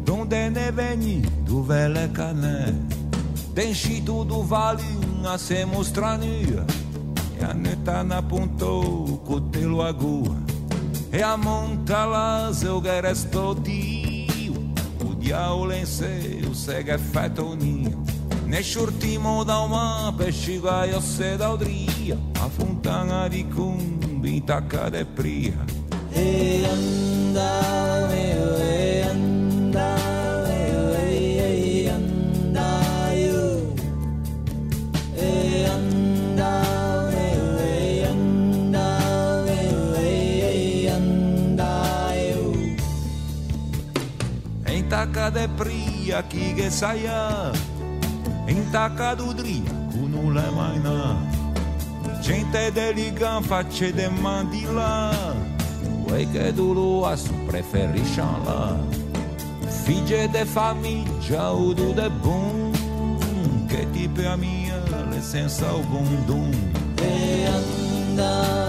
donde 0.04 0.50
ne 0.50 0.70
veni 0.70 1.22
do 1.46 1.62
vele 1.62 2.08
cane. 2.12 2.74
Denchito 3.54 4.24
do 4.24 4.42
vale, 4.42 4.82
nascemos 5.22 5.88
strani, 5.88 6.46
e 7.40 7.44
a 7.44 7.54
netana 7.54 8.18
apontou 8.18 9.04
o 9.04 9.18
cotelo 9.18 9.82
agua, 9.82 10.36
e 11.12 11.22
a 11.22 11.36
monta 11.36 12.04
lá, 12.04 12.50
eu 12.62 12.80
tio, 13.62 14.54
o 15.04 15.14
diabo 15.14 15.66
o 15.66 16.54
segue 16.54 16.90
é 16.90 16.98
feto 16.98 17.56
ninho. 17.56 18.04
Neste 18.46 18.78
ultimo 18.78 19.44
da 19.44 19.60
uma 19.60 20.12
pesci 20.16 20.58
vai 20.58 20.94
a 20.94 21.00
seda 21.00 21.50
odria, 21.50 22.18
a 22.42 22.48
fontana 22.48 23.28
di 23.28 23.44
cumbi 23.44 24.36
intacca 24.36 24.90
de 24.90 25.04
pria. 25.04 25.77
E 26.18 26.66
andare, 26.66 28.18
e 28.18 29.02
andare, 29.02 30.58
e 31.06 31.48
andare, 31.48 33.18
e 35.14 35.66
andare, 35.66 36.82
e 37.60 38.06
andare, 38.06 39.56
e 40.52 40.90
andare. 40.90 42.76
In 44.66 44.86
tacca 44.88 45.30
de 45.30 45.48
pria 45.54 46.22
chi 46.24 46.52
che 46.54 46.70
saia, 46.70 47.50
in 48.46 48.70
tacca 48.70 49.14
d'udria 49.14 49.86
con 49.92 50.12
un 50.12 50.32
le 50.34 50.50
maina, 50.50 51.16
gente 52.20 52.72
delica 52.72 53.40
facce 53.40 53.92
de 53.92 54.08
mandila. 54.08 55.37
Quei 56.08 56.26
che 56.30 56.54
do 56.54 56.72
luasso 56.72 57.30
preferiscono 57.46 58.42
là 58.44 58.76
Figlie 59.68 60.26
de 60.30 60.44
famiglia 60.46 61.52
o 61.52 61.74
do 61.74 61.92
de 61.92 62.08
bom 62.08 62.72
Che 63.68 63.86
tipo 63.92 64.26
a 64.26 64.34
mia 64.34 64.82
le 65.10 65.20
senza 65.20 65.70
o 65.74 65.80
bondum 65.80 66.50
E 66.96 67.46
andare, 67.46 68.67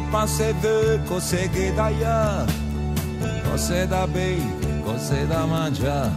a 0.00 0.02
ste 0.02 0.02
passe 0.10 0.54
de 0.60 1.00
cose 1.06 1.50
che 1.50 1.72
da 1.74 1.88
ia, 1.88 2.44
cose 3.44 5.26
da 5.26 5.46
mangiare, 5.46 6.12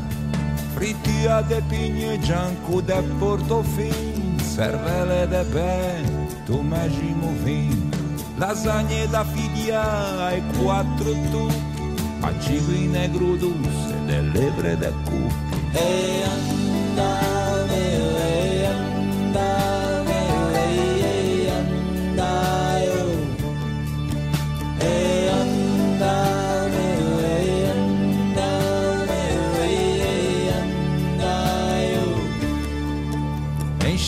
frittia 0.74 1.42
de 1.42 1.62
pigne 1.70 2.20
gianco 2.20 2.82
de 2.82 3.02
portofin, 3.20 4.38
cervelle 4.56 5.28
de 5.28 5.44
ben, 5.52 6.28
tu 6.46 6.62
magimo 6.62 7.34
vin, 7.44 7.92
lasagne 8.38 9.08
da 9.10 9.24
figlia 9.24 10.32
e 10.32 10.42
quattro 10.58 11.12
tucchi, 11.32 11.94
paciguine 12.20 13.10
grudus 13.12 13.90
e 13.90 14.06
delle 14.06 14.40
lebre 14.40 14.78
de 14.78 14.94
cucchi. 15.04 15.62
E 15.74 16.24
andare, 16.24 17.43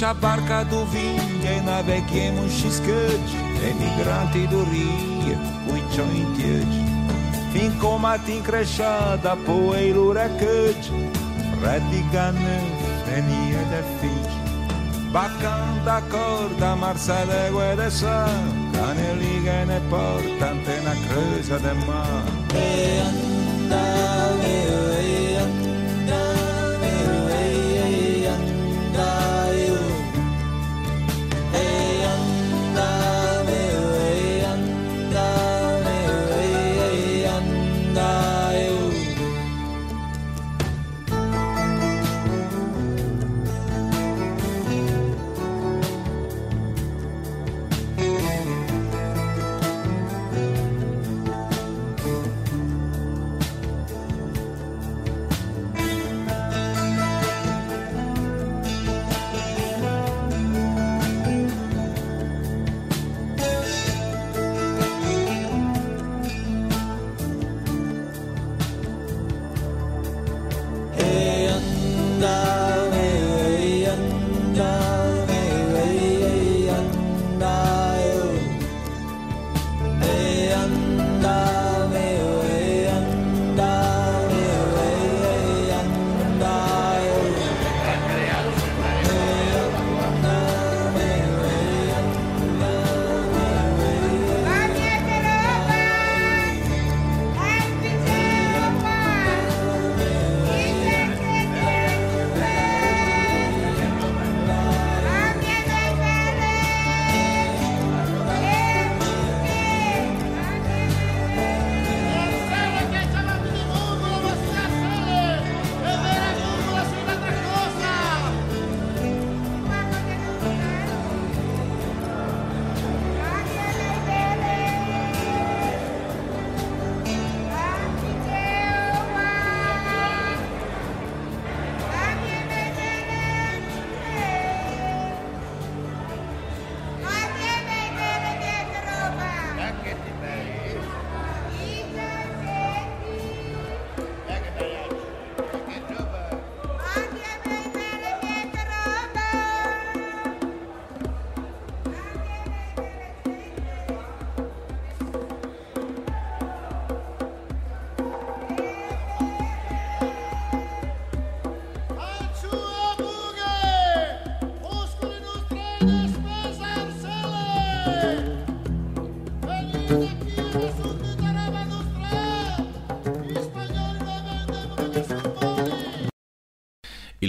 A 0.06 0.14
barca 0.14 0.64
do 0.66 0.86
vinho 0.86 1.42
e 1.44 1.62
naveguemos 1.62 2.52
xiscante, 2.52 3.36
emigrante 3.68 4.46
do 4.46 4.64
rio, 4.66 5.36
cuitão 5.68 6.06
inteiro. 6.16 6.68
Em 7.56 7.72
combate 7.80 8.34
encrechada, 8.34 9.36
poeira 9.36 10.00
uracante, 10.00 10.92
radiganante, 11.60 12.86
enia 13.18 13.64
de 13.66 13.82
fite. 14.00 15.10
Bacan 15.12 15.84
da 15.84 16.00
corda, 16.02 16.76
é 16.76 17.26
de 17.26 17.76
Guedeçã, 17.76 18.28
caneliga 18.76 19.66
ne 19.66 19.80
porta, 19.90 20.52
antena 20.52 20.96
cruzada 21.08 21.74
de 21.74 21.86
mar. 21.88 22.24
E 22.54 23.00
anda, 23.02 23.82
e 24.46 24.95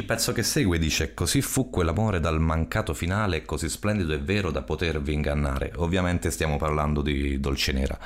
pezzo 0.06 0.32
che 0.32 0.42
segue 0.42 0.78
dice 0.78 1.12
Così 1.12 1.42
fu 1.42 1.68
quell'amore 1.68 2.20
dal 2.20 2.40
mancato 2.40 2.94
finale, 2.94 3.44
così 3.44 3.68
splendido 3.68 4.14
e 4.14 4.18
vero 4.18 4.50
da 4.50 4.62
potervi 4.62 5.12
ingannare. 5.12 5.72
Ovviamente 5.76 6.30
stiamo 6.30 6.56
parlando 6.56 7.02
di 7.02 7.38
Dolce 7.38 7.72
Nera. 7.72 7.98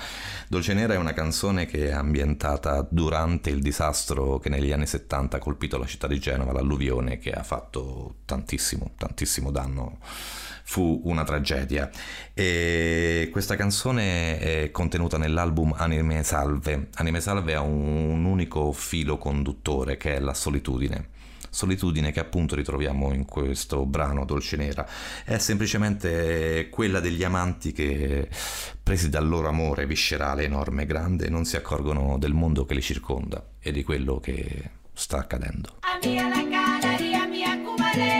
Dolce 0.48 0.74
Nera 0.74 0.94
è 0.94 0.96
una 0.96 1.12
canzone 1.12 1.66
che 1.66 1.88
è 1.88 1.92
ambientata 1.92 2.84
durante 2.90 3.50
il 3.50 3.60
disastro 3.60 4.38
che 4.38 4.48
negli 4.48 4.72
anni 4.72 4.86
70 4.86 5.36
ha 5.36 5.40
colpito 5.40 5.78
la 5.78 5.86
città 5.86 6.08
di 6.08 6.18
Genova, 6.18 6.52
l'alluvione 6.52 7.18
che 7.18 7.30
ha 7.30 7.44
fatto 7.44 8.16
tantissimo, 8.24 8.92
tantissimo 8.96 9.52
danno 9.52 9.98
fu 10.70 11.00
una 11.04 11.24
tragedia. 11.24 11.90
E 12.32 13.28
questa 13.32 13.56
canzone 13.56 14.38
è 14.38 14.70
contenuta 14.70 15.18
nell'album 15.18 15.74
Anime 15.76 16.22
Salve. 16.22 16.88
Anime 16.94 17.20
Salve 17.20 17.54
ha 17.56 17.60
un 17.60 18.24
unico 18.24 18.70
filo 18.72 19.18
conduttore 19.18 19.96
che 19.96 20.14
è 20.14 20.20
la 20.20 20.32
solitudine. 20.32 21.18
Solitudine 21.50 22.12
che 22.12 22.20
appunto 22.20 22.54
ritroviamo 22.54 23.12
in 23.12 23.24
questo 23.24 23.84
brano 23.84 24.24
Dolce 24.24 24.56
Nera 24.56 24.88
è 25.24 25.36
semplicemente 25.38 26.68
quella 26.70 27.00
degli 27.00 27.24
amanti 27.24 27.72
che, 27.72 28.28
presi 28.82 29.08
dal 29.08 29.28
loro 29.28 29.48
amore 29.48 29.84
viscerale, 29.84 30.44
enorme, 30.44 30.86
grande, 30.86 31.28
non 31.28 31.44
si 31.44 31.56
accorgono 31.56 32.18
del 32.18 32.34
mondo 32.34 32.64
che 32.64 32.74
li 32.74 32.82
circonda 32.82 33.44
e 33.58 33.72
di 33.72 33.82
quello 33.82 34.20
che 34.20 34.70
sta 34.92 35.18
accadendo. 35.18 35.78
Amiga 35.80 36.28
la 36.28 36.48
canaria 36.48 37.26
mia 37.26 37.58
cumale, 37.60 38.19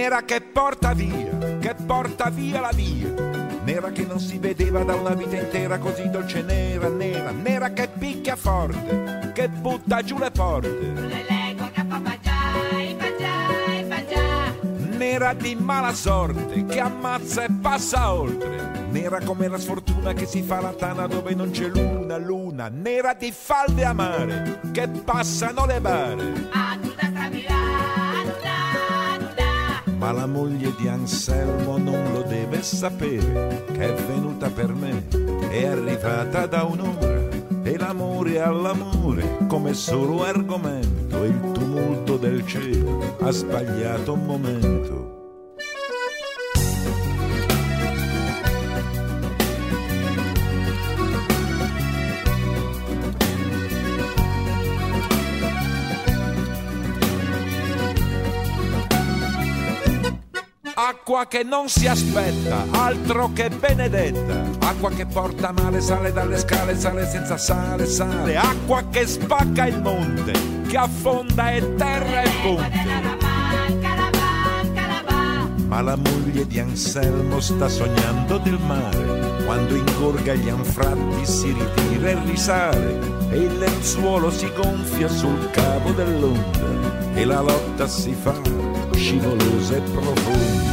Nera 0.00 0.22
che 0.22 0.40
porta 0.40 0.94
via, 0.94 1.58
che 1.60 1.74
porta 1.74 2.30
via 2.30 2.62
la 2.62 2.70
via. 2.72 3.12
Nera 3.64 3.90
che 3.90 4.06
non 4.06 4.18
si 4.18 4.38
vedeva 4.38 4.82
da 4.82 4.94
una 4.94 5.12
vita 5.12 5.36
intera 5.36 5.76
così 5.76 6.08
dolce 6.08 6.40
nera, 6.40 6.88
nera, 6.88 7.30
nera 7.32 7.70
che 7.74 7.86
picchia 7.86 8.34
forte, 8.34 9.30
che 9.34 9.50
butta 9.50 10.00
giù 10.00 10.16
le 10.16 10.30
porte. 10.30 10.68
Nera 14.96 15.34
di 15.34 15.54
mala 15.54 15.92
sorte 15.92 16.64
che 16.64 16.80
ammazza 16.80 17.44
e 17.44 17.48
passa 17.60 18.14
oltre. 18.14 18.86
Nera 18.90 19.20
come 19.20 19.48
la 19.48 19.58
sfortuna 19.58 20.14
che 20.14 20.24
si 20.24 20.40
fa 20.40 20.62
la 20.62 20.72
tana 20.72 21.06
dove 21.06 21.34
non 21.34 21.50
c'è 21.50 21.68
luna, 21.68 22.16
luna. 22.16 22.70
Nera 22.72 23.12
di 23.12 23.30
falde 23.30 23.84
amare 23.84 24.60
che 24.72 24.88
passano 24.88 25.66
le 25.66 25.78
bare. 25.78 26.32
Tramila, 26.48 26.70
anuda, 26.72 27.20
anuda. 27.20 28.09
Ma 30.00 30.12
la 30.12 30.24
moglie 30.24 30.72
di 30.78 30.88
Anselmo 30.88 31.76
non 31.76 32.12
lo 32.14 32.22
deve 32.22 32.62
sapere 32.62 33.64
che 33.70 33.94
è 33.94 34.02
venuta 34.06 34.48
per 34.48 34.72
me, 34.72 35.06
è 35.50 35.66
arrivata 35.66 36.46
da 36.46 36.64
un'ora. 36.64 37.28
E 37.62 37.76
l'amore 37.76 38.40
all'amore 38.40 39.36
come 39.46 39.74
solo 39.74 40.24
argomento, 40.24 41.22
e 41.22 41.26
il 41.26 41.52
tumulto 41.52 42.16
del 42.16 42.46
cielo 42.46 43.14
ha 43.20 43.30
sbagliato 43.30 44.14
un 44.14 44.24
momento. 44.24 45.19
Acqua 61.10 61.26
che 61.26 61.42
non 61.42 61.68
si 61.68 61.88
aspetta, 61.88 62.66
altro 62.70 63.32
che 63.32 63.50
benedetta. 63.50 64.44
Acqua 64.60 64.90
che 64.90 65.06
porta 65.06 65.50
male, 65.50 65.80
sale 65.80 66.12
dalle 66.12 66.38
scale, 66.38 66.78
sale 66.78 67.04
senza 67.04 67.36
sale, 67.36 67.84
sale. 67.86 68.36
Acqua 68.36 68.84
che 68.92 69.08
spacca 69.08 69.66
il 69.66 69.80
monte, 69.80 70.30
che 70.68 70.76
affonda 70.76 71.50
e 71.50 71.74
terra 71.74 72.22
e 72.22 72.30
ponte. 72.42 72.70
Ma 75.66 75.80
la 75.80 75.96
moglie 75.96 76.46
di 76.46 76.60
Anselmo 76.60 77.40
sta 77.40 77.68
sognando 77.68 78.38
del 78.38 78.60
mare. 78.64 79.42
Quando 79.46 79.74
ingorga 79.74 80.34
gli 80.34 80.48
anfratti 80.48 81.26
si 81.26 81.52
ritira 81.52 82.10
e 82.10 82.18
risale. 82.24 83.00
E 83.30 83.36
il 83.36 83.58
lenzuolo 83.58 84.30
si 84.30 84.48
gonfia 84.54 85.08
sul 85.08 85.50
cavo 85.50 85.90
dell'onda. 85.90 87.14
E 87.14 87.24
la 87.24 87.40
lotta 87.40 87.88
si 87.88 88.14
fa 88.14 88.32
scivolosa 88.94 89.74
e 89.74 89.80
profonda. 89.80 90.69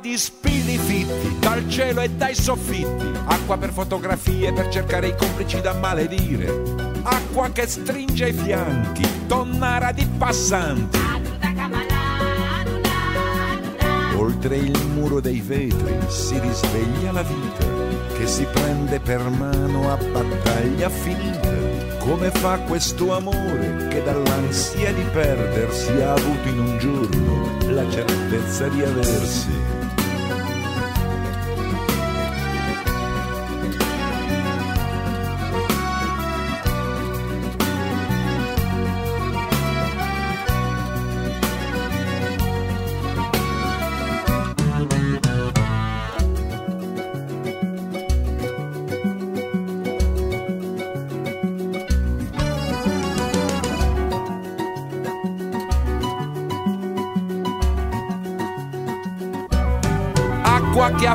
Di 0.00 0.16
spilli 0.16 0.78
fitti 0.78 1.38
dal 1.40 1.68
cielo 1.68 2.00
e 2.00 2.08
dai 2.10 2.34
soffitti, 2.34 3.10
acqua 3.26 3.58
per 3.58 3.72
fotografie 3.72 4.52
per 4.52 4.68
cercare 4.68 5.08
i 5.08 5.16
complici 5.16 5.60
da 5.60 5.72
maledire, 5.74 6.62
acqua 7.02 7.50
che 7.50 7.66
stringe 7.66 8.28
i 8.28 8.32
fianchi, 8.32 9.26
tonnara 9.26 9.90
di 9.90 10.06
passanti, 10.16 10.98
oltre 14.16 14.56
il 14.56 14.78
muro 14.94 15.20
dei 15.20 15.40
vetri 15.40 15.96
si 16.06 16.38
risveglia 16.38 17.10
la 17.10 17.22
vita, 17.22 17.66
che 18.16 18.26
si 18.28 18.44
prende 18.44 19.00
per 19.00 19.28
mano 19.28 19.90
a 19.90 19.96
battaglia 19.96 20.88
finita, 20.88 21.52
come 21.98 22.30
fa 22.30 22.58
questo 22.60 23.16
amore 23.16 23.88
che 23.88 24.02
dall'ansia 24.04 24.92
di 24.92 25.02
perdersi 25.12 25.90
ha 26.00 26.12
avuto 26.12 26.48
in 26.48 26.58
un 26.58 26.78
giorno 26.78 27.72
la 27.72 27.90
certezza 27.90 28.68
di 28.68 28.82
aversi. 28.82 29.77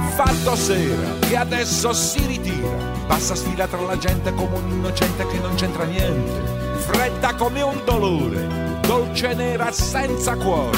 Fatto 0.10 0.56
sera, 0.56 1.18
che 1.20 1.36
adesso 1.36 1.94
si 1.94 2.26
ritira, 2.26 2.70
passa 3.08 3.36
sfila 3.36 3.68
tra 3.68 3.82
la 3.82 3.98
gente 3.98 4.34
come 4.34 4.58
un 4.58 4.70
innocente 4.70 5.26
che 5.28 5.40
non 5.40 5.56
c'entra 5.56 5.86
niente, 5.86 6.42
fredda 6.78 7.34
come 7.36 7.62
un 7.62 7.82
dolore, 7.86 8.80
dolce 8.82 9.34
nera 9.34 9.72
senza 9.72 10.36
cuore. 10.36 10.78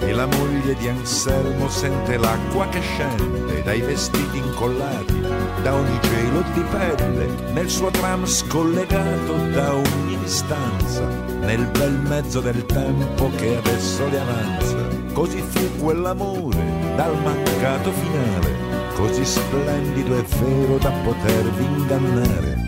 E 0.00 0.12
la 0.12 0.26
moglie 0.26 0.74
di 0.74 0.88
Anselmo 0.88 1.68
sente 1.68 2.16
l'acqua 2.16 2.66
che 2.68 2.80
scende 2.80 3.62
dai 3.62 3.80
vestiti 3.80 4.38
incollati, 4.38 5.20
da 5.62 5.74
ogni 5.74 5.98
gelo 6.00 6.42
di 6.52 6.62
pelle, 6.62 7.52
nel 7.52 7.68
suo 7.68 7.90
tram 7.90 8.24
scollegato 8.26 9.34
da 9.52 9.74
ogni 9.74 10.18
distanza, 10.18 11.06
nel 11.40 11.66
bel 11.66 11.92
mezzo 11.92 12.40
del 12.40 12.64
tempo 12.66 13.30
che 13.36 13.56
adesso 13.56 14.08
le 14.08 14.20
avanza. 14.20 14.79
Così 15.20 15.42
fu 15.42 15.84
quell'amore 15.84 16.56
dal 16.96 17.14
mancato 17.22 17.92
finale, 17.92 18.94
così 18.94 19.22
splendido 19.22 20.16
e 20.16 20.22
vero 20.22 20.78
da 20.78 20.90
potervi 21.04 21.62
ingannare. 21.62 22.59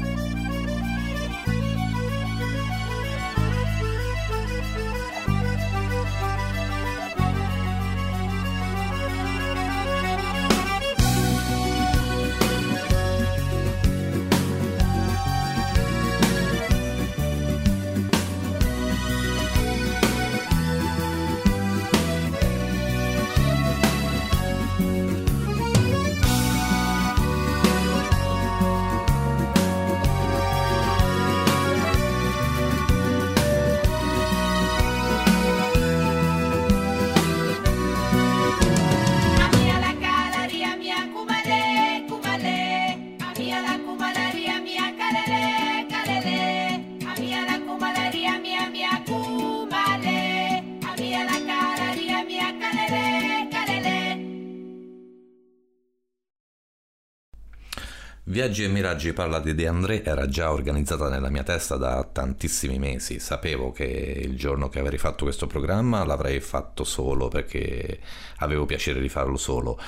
Viaggi 58.43 58.65
e 58.65 58.69
Miraggi 58.69 59.13
parla 59.13 59.39
di 59.39 59.55
De 59.55 59.69
André 59.69 60.03
era 60.03 60.27
già 60.27 60.51
organizzata 60.51 61.09
nella 61.09 61.31
mia 61.31 61.45
testa 61.45 61.77
da 61.77 62.03
tantissimi 62.03 62.77
mesi. 62.77 63.21
Sapevo 63.21 63.71
che 63.71 63.85
il 63.85 64.37
giorno 64.37 64.69
che 64.69 64.81
avrei 64.81 64.99
fatto 64.99 65.23
questo 65.23 65.47
programma 65.47 66.05
l'avrei 66.05 66.41
fatto 66.41 66.83
solo 66.83 67.29
perché 67.29 68.01
avevo 68.39 68.67
piacere 68.67 69.01
di 69.01 69.09
farlo 69.09 69.37
solo. 69.37 69.79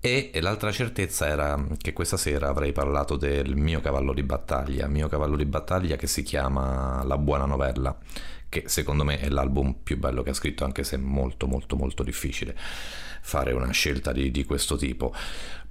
E 0.00 0.30
l'altra 0.42 0.70
certezza 0.70 1.26
era 1.26 1.66
che 1.78 1.94
questa 1.94 2.18
sera 2.18 2.48
avrei 2.48 2.72
parlato 2.72 3.16
del 3.16 3.56
mio 3.56 3.80
cavallo 3.80 4.12
di 4.12 4.22
battaglia, 4.22 4.86
mio 4.86 5.08
cavallo 5.08 5.36
di 5.36 5.46
battaglia 5.46 5.96
che 5.96 6.06
si 6.06 6.22
chiama 6.22 7.02
La 7.04 7.16
buona 7.16 7.46
novella, 7.46 7.96
che 8.50 8.64
secondo 8.66 9.04
me 9.04 9.18
è 9.18 9.30
l'album 9.30 9.76
più 9.82 9.96
bello 9.96 10.22
che 10.22 10.28
ha 10.28 10.34
scritto, 10.34 10.66
anche 10.66 10.84
se 10.84 10.96
è 10.96 10.98
molto 10.98 11.46
molto 11.46 11.74
molto 11.74 12.02
difficile 12.02 12.54
fare 13.24 13.54
una 13.54 13.70
scelta 13.70 14.12
di, 14.12 14.30
di 14.30 14.44
questo 14.44 14.76
tipo. 14.76 15.14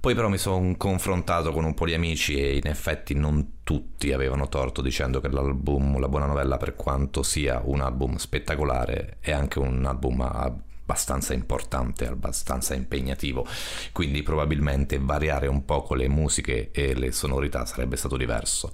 Poi 0.04 0.14
però 0.14 0.28
mi 0.28 0.36
sono 0.36 0.76
confrontato 0.76 1.50
con 1.50 1.64
un 1.64 1.72
po' 1.72 1.86
di 1.86 1.94
amici 1.94 2.38
e 2.38 2.56
in 2.56 2.66
effetti 2.66 3.14
non 3.14 3.60
tutti 3.62 4.12
avevano 4.12 4.50
torto 4.50 4.82
dicendo 4.82 5.18
che 5.18 5.28
l'album 5.28 5.98
La 5.98 6.08
Buona 6.08 6.26
Novella, 6.26 6.58
per 6.58 6.74
quanto 6.74 7.22
sia 7.22 7.62
un 7.64 7.80
album 7.80 8.16
spettacolare, 8.16 9.16
è 9.20 9.32
anche 9.32 9.60
un 9.60 9.82
album 9.86 10.20
abbastanza 10.20 11.32
importante, 11.32 12.06
abbastanza 12.06 12.74
impegnativo, 12.74 13.46
quindi 13.92 14.22
probabilmente 14.22 14.98
variare 15.00 15.46
un 15.46 15.64
poco 15.64 15.94
le 15.94 16.10
musiche 16.10 16.70
e 16.70 16.92
le 16.92 17.10
sonorità 17.10 17.64
sarebbe 17.64 17.96
stato 17.96 18.18
diverso. 18.18 18.72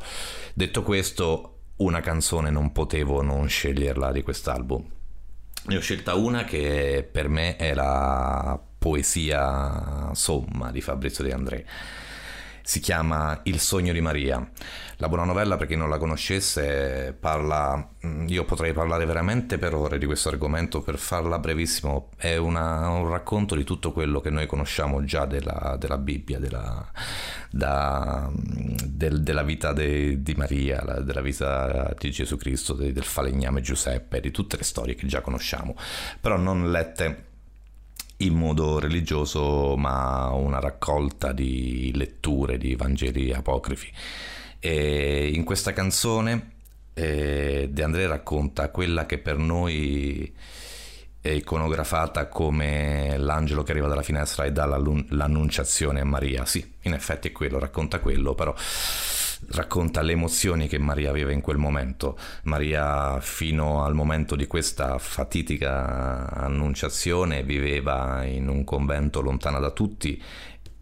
Detto 0.53 0.83
questo, 0.83 1.59
una 1.77 2.01
canzone 2.01 2.51
non 2.51 2.73
potevo 2.73 3.23
non 3.23 3.49
sceglierla 3.49 4.11
di 4.11 4.23
quest'album. 4.23 4.85
Ne 5.67 5.77
ho 5.77 5.81
scelta 5.81 6.17
una 6.17 6.43
che 6.43 7.09
per 7.09 7.29
me 7.29 7.55
è 7.55 7.73
la 7.73 8.61
poesia 8.81 10.09
somma 10.15 10.71
di 10.73 10.81
Fabrizio 10.81 11.23
De 11.23 11.33
André 11.33 11.67
si 12.63 12.79
chiama 12.79 13.41
Il 13.45 13.59
sogno 13.59 13.93
di 13.93 14.01
Maria. 14.01 14.49
La 14.99 15.09
buona 15.09 15.25
novella, 15.25 15.57
per 15.57 15.67
chi 15.67 15.75
non 15.75 15.89
la 15.89 15.99
conoscesse, 15.99 17.17
parla. 17.19 17.89
mm, 18.07 18.29
Io 18.29 18.45
potrei 18.45 18.73
parlare 18.73 19.07
veramente 19.07 19.59
per 19.59 19.75
ore 19.75 19.99
di 19.99 20.07
questo 20.07 20.29
argomento, 20.29 20.81
per 20.81 20.97
farla 20.97 21.41
brevissimo. 21.41 22.11
È 22.17 22.37
una- 22.37 22.89
un 22.91 23.09
racconto 23.09 23.57
di 23.57 23.65
tutto 23.65 23.91
quello 23.91 24.21
che 24.21 24.31
noi 24.31 24.47
conosciamo 24.47 25.03
già 25.03 25.25
della, 25.27 25.75
della 25.81 25.99
Bibbia, 25.99 26.39
della, 26.39 26.89
da- 27.51 28.31
del- 28.33 29.23
della 29.23 29.43
vita 29.43 29.73
de- 29.73 30.23
di 30.23 30.35
Maria, 30.35 30.85
la- 30.85 31.01
della 31.01 31.23
vita 31.23 31.93
di 31.99 32.11
Gesù 32.13 32.37
Cristo, 32.37 32.75
de- 32.75 32.93
del 32.93 33.03
falegname 33.05 33.63
Giuseppe, 33.63 34.21
di 34.21 34.31
tutte 34.31 34.57
le 34.57 34.65
storie 34.65 34.95
che 34.95 35.07
già 35.09 35.23
conosciamo, 35.23 35.75
però 36.21 36.37
non 36.37 36.71
lette 36.71 37.30
in 38.21 38.35
modo 38.35 38.79
religioso, 38.79 39.77
ma 39.77 40.31
una 40.31 40.61
raccolta 40.61 41.33
di 41.33 41.93
letture 41.95 42.59
di 42.59 42.75
Vangeli 42.75 43.33
apocrifi. 43.33 43.91
E 44.59 45.31
in 45.33 45.45
questa 45.45 45.73
canzone 45.73 46.53
eh, 46.95 47.69
De 47.71 47.83
André 47.83 48.07
racconta 48.07 48.71
quella 48.71 49.07
che 49.07 49.19
per 49.19 49.39
noi 49.39 50.35
è 51.23 51.29
iconografata 51.29 52.29
come 52.29 53.17
l'angelo 53.19 53.63
che 53.63 53.73
arriva 53.73 53.89
dalla 53.89 54.03
finestra 54.03 54.45
e 54.45 54.53
dà 54.53 54.65
l'annunciazione 54.65 56.01
a 56.01 56.05
Maria. 56.05 56.47
Sì, 56.47 56.75
in 56.83 56.95
effetti 56.95 57.29
è 57.29 57.33
quello, 57.33 57.59
racconta 57.59 58.01
quello, 58.01 58.35
però 58.35 58.55
racconta 59.49 60.03
le 60.03 60.13
emozioni 60.13 60.69
che 60.69 60.79
Maria 60.79 61.11
aveva 61.11 61.33
in 61.33 61.41
quel 61.41 61.57
momento. 61.57 62.19
Maria 62.45 63.21
fino 63.21 63.85
al 63.85 63.95
momento 63.95 64.37
di 64.37 64.47
questa 64.47 64.99
fatidica 64.99 66.31
annunciazione 66.31 67.43
viveva 67.43 68.25
in 68.25 68.49
un 68.49 68.65
convento 68.65 69.21
lontana 69.21 69.59
da 69.59 69.71
tutti 69.71 70.23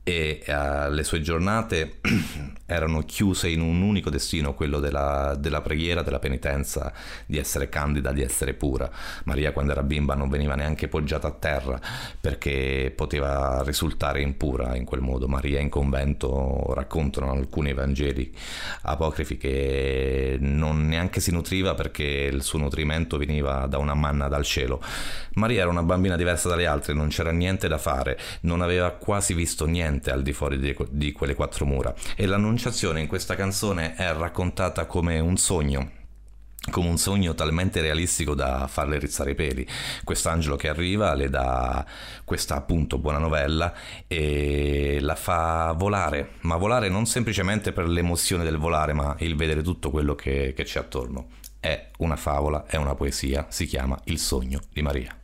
e 0.09 0.41
eh, 0.43 0.91
le 0.91 1.05
sue 1.05 1.21
giornate 1.21 1.99
erano 2.65 3.03
chiuse 3.03 3.51
in 3.51 3.61
un 3.61 3.83
unico 3.83 4.09
destino, 4.09 4.55
quello 4.55 4.81
della, 4.81 5.37
della 5.39 5.61
preghiera, 5.61 6.03
della 6.03 6.19
penitenza, 6.19 6.93
di 7.27 7.37
essere 7.37 7.69
candida, 7.69 8.11
di 8.13 8.23
essere 8.23 8.55
pura. 8.55 8.91
Maria 9.25 9.53
quando 9.53 9.73
era 9.73 9.83
bimba 9.83 10.15
non 10.15 10.31
veniva 10.31 10.55
neanche 10.55 10.89
poggiata 10.89 11.29
a 11.29 11.33
terra 11.33 11.79
perché 12.19 12.91
poteva 12.97 13.63
risultare 13.67 14.23
impura 14.23 14.77
in 14.77 14.87
quel 14.87 15.03
modo. 15.03 15.29
Maria 15.29 15.61
in 15.61 15.69
convento 15.69 16.73
raccontano 16.75 17.31
alcuni 17.31 17.75
Vangeli 17.75 18.35
apocrifi 18.83 19.37
che 19.37 20.39
non 20.41 20.87
neanche 20.87 21.21
si 21.21 21.33
nutriva 21.33 21.75
perché 21.75 22.31
il 22.33 22.43
suo 22.43 22.59
nutrimento 22.59 23.19
veniva 23.19 23.67
da 23.67 23.77
una 23.77 23.95
manna 23.95 24.29
dal 24.29 24.45
cielo. 24.45 24.81
Maria 25.35 25.61
era 25.61 25.71
una 25.71 25.83
bambina 25.83 26.17
diversa 26.17 26.49
dalle 26.49 26.67
altre, 26.67 26.95
non 26.95 27.09
c'era 27.09 27.31
niente 27.31 27.69
da 27.69 27.79
fare, 27.79 28.19
non 28.43 28.63
aveva 28.63 28.91
quasi 28.91 29.35
visto 29.35 29.67
niente 29.67 29.97
al 30.07 30.23
di 30.23 30.33
fuori 30.33 30.59
di, 30.59 30.77
di 30.91 31.13
quelle 31.13 31.35
quattro 31.35 31.65
mura 31.65 31.95
e 32.17 32.27
l'annunciazione 32.27 33.01
in 33.01 33.07
questa 33.07 33.35
canzone 33.35 33.95
è 33.95 34.13
raccontata 34.13 34.87
come 34.87 35.19
un 35.19 35.37
sogno 35.37 35.97
come 36.71 36.89
un 36.89 36.99
sogno 36.99 37.35
talmente 37.35 37.81
realistico 37.81 38.35
da 38.35 38.67
farle 38.67 38.99
rizzare 38.99 39.31
i 39.31 39.35
peli. 39.35 39.67
Quest'angelo 40.05 40.57
che 40.57 40.69
arriva 40.69 41.15
le 41.15 41.31
dà 41.31 41.85
questa 42.25 42.57
appunto 42.57 42.99
buona 42.99 43.19
novella 43.19 43.73
e 44.07 44.99
la 45.01 45.15
fa 45.15 45.73
volare, 45.77 46.33
ma 46.41 46.57
volare 46.57 46.89
non 46.89 47.07
semplicemente 47.07 47.73
per 47.73 47.89
l'emozione 47.89 48.45
del 48.45 48.59
volare, 48.59 48.93
ma 48.93 49.17
il 49.21 49.37
vedere 49.37 49.63
tutto 49.63 49.91
quello 49.91 50.15
che, 50.15 50.53
che 50.55 50.65
c'è 50.65 50.81
attorno. 50.81 51.29
È 51.59 51.91
una 51.99 52.17
favola, 52.17 52.67
è 52.67 52.77
una 52.77 52.95
poesia, 52.95 53.47
si 53.49 53.67
chiama 53.67 53.99
Il 54.05 54.19
sogno 54.19 54.61
di 54.73 54.83
Maria. 54.83 55.18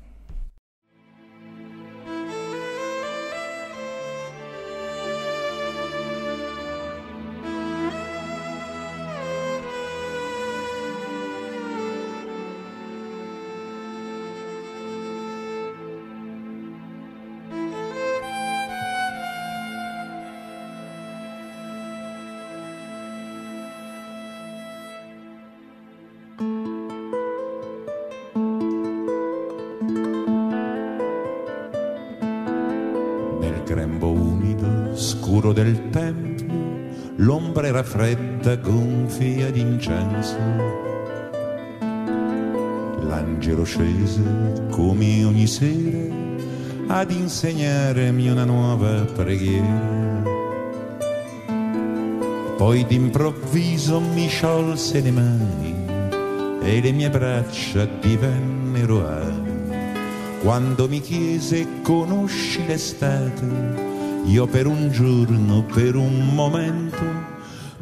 Scuro 35.45 35.53
del 35.53 35.91
tempio, 35.91 36.47
l'ombra 37.17 37.67
era 37.67 37.83
fredda, 37.83 38.57
gonfia 38.57 39.51
d'incenso. 39.51 40.39
L'angelo 43.03 43.63
scese, 43.65 44.23
come 44.71 45.23
ogni 45.23 45.47
sera, 45.47 46.15
ad 46.87 47.11
insegnarmi 47.11 48.29
una 48.31 48.45
nuova 48.45 49.05
preghiera. 49.05 50.23
Poi 52.57 52.87
d'improvviso 52.87 54.01
mi 54.01 54.27
sciolse 54.29 55.01
le 55.03 55.11
mani 55.11 55.75
e 56.63 56.81
le 56.81 56.93
mie 56.93 57.11
braccia 57.11 57.87
divennero 58.01 59.07
ali. 59.07 59.53
Quando 60.41 60.89
mi 60.89 61.01
chiese 61.03 61.83
conosci 61.83 62.65
l'estate, 62.67 63.84
io 64.25 64.47
per 64.47 64.67
un 64.67 64.91
giorno, 64.91 65.65
per 65.65 65.97
un 65.97 66.35
momento, 66.35 67.03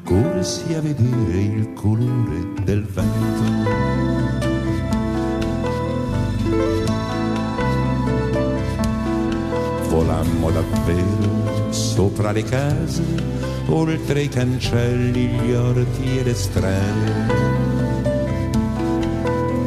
corsi 0.03 0.75
a 0.75 0.81
vedere 0.81 1.41
il 1.41 1.73
colore 1.75 2.53
del 2.65 2.85
vento. 2.85 3.71
Volammo 9.89 10.51
davvero 10.51 11.71
sopra 11.71 12.33
le 12.33 12.43
case, 12.43 13.05
oltre 13.69 14.23
i 14.23 14.29
cancelli, 14.29 15.27
gli 15.29 15.53
orti 15.53 16.19
e 16.19 16.23
le 16.25 16.35
strade. 16.35 17.51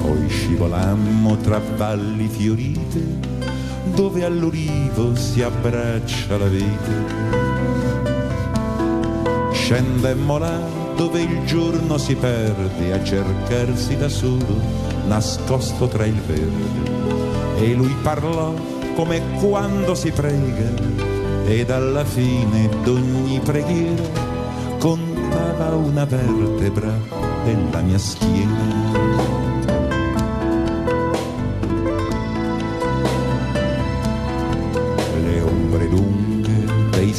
Poi 0.02 0.28
scivolammo 0.28 1.38
tra 1.38 1.62
valli 1.78 2.28
fiorite, 2.28 3.35
dove 3.96 4.26
all'olivo 4.26 5.16
si 5.16 5.42
abbraccia 5.42 6.38
la 6.38 6.48
vite. 6.48 7.24
Scendemmo 9.54 10.38
là 10.38 10.60
dove 10.96 11.22
il 11.22 11.46
giorno 11.46 11.98
si 11.98 12.16
perde 12.16 12.94
a 12.94 13.04
cercarsi 13.04 13.96
da 13.96 14.10
solo, 14.10 14.60
nascosto 15.08 15.88
tra 15.88 16.06
il 16.06 16.20
verde. 16.26 17.64
E 17.64 17.74
lui 17.74 17.96
parlò 18.02 18.54
come 18.96 19.22
quando 19.40 19.96
si 19.96 20.12
prega, 20.12 20.72
ed 21.46 21.70
alla 21.70 22.04
fine 22.04 22.70
d'ogni 22.84 23.40
preghiera 23.40 24.04
contava 24.78 25.76
una 25.76 26.06
vertebra 26.06 26.94
della 27.44 27.82
mia 27.82 27.98
schiena. 27.98 29.55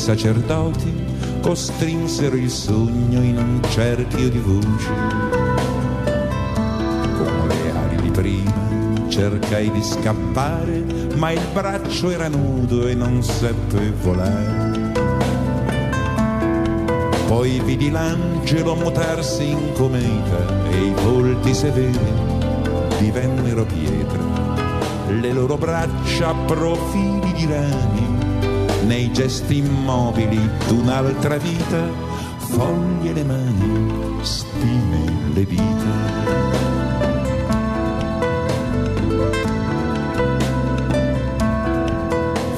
Sacerdoti 0.06 0.94
costrinsero 1.40 2.36
il 2.36 2.48
sogno 2.48 3.20
in 3.22 3.38
un 3.38 3.60
cerchio 3.70 4.28
di 4.28 4.38
voci. 4.38 4.86
Con 7.16 7.48
le 7.48 7.70
ali 7.72 8.02
di 8.02 8.10
prima 8.10 8.54
cercai 9.08 9.68
di 9.72 9.82
scappare, 9.82 10.84
ma 11.16 11.32
il 11.32 11.40
braccio 11.52 12.10
era 12.10 12.28
nudo 12.28 12.86
e 12.86 12.94
non 12.94 13.20
seppe 13.20 13.90
volare. 14.00 14.92
Poi 17.26 17.58
vidi 17.64 17.90
l'angelo 17.90 18.76
mutarsi 18.76 19.48
in 19.48 19.72
cometa 19.72 20.68
e 20.70 20.84
i 20.84 20.94
volti 21.02 21.52
severi 21.52 21.98
divennero 23.00 23.64
pietre, 23.64 24.20
le 25.20 25.32
loro 25.32 25.56
braccia 25.56 26.32
profili 26.46 27.32
di 27.32 27.46
rami, 27.46 28.15
nei 28.84 29.10
gesti 29.12 29.58
immobili 29.58 30.38
d'un'altra 30.68 31.36
vita, 31.38 31.82
foglie 32.38 33.12
le 33.12 33.24
mani, 33.24 34.18
spine 34.22 35.12
le 35.34 35.44
dita. 35.44 35.94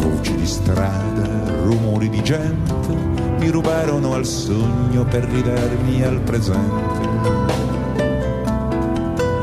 Voci 0.01 0.35
di 0.35 0.47
strada, 0.47 1.63
rumori 1.63 2.09
di 2.09 2.23
gente, 2.23 2.95
mi 3.39 3.49
rubarono 3.49 4.15
al 4.15 4.27
sogno 4.27 5.05
per 5.05 5.25
ridarmi 5.25 6.03
al 6.03 6.21
presente. 6.21 7.07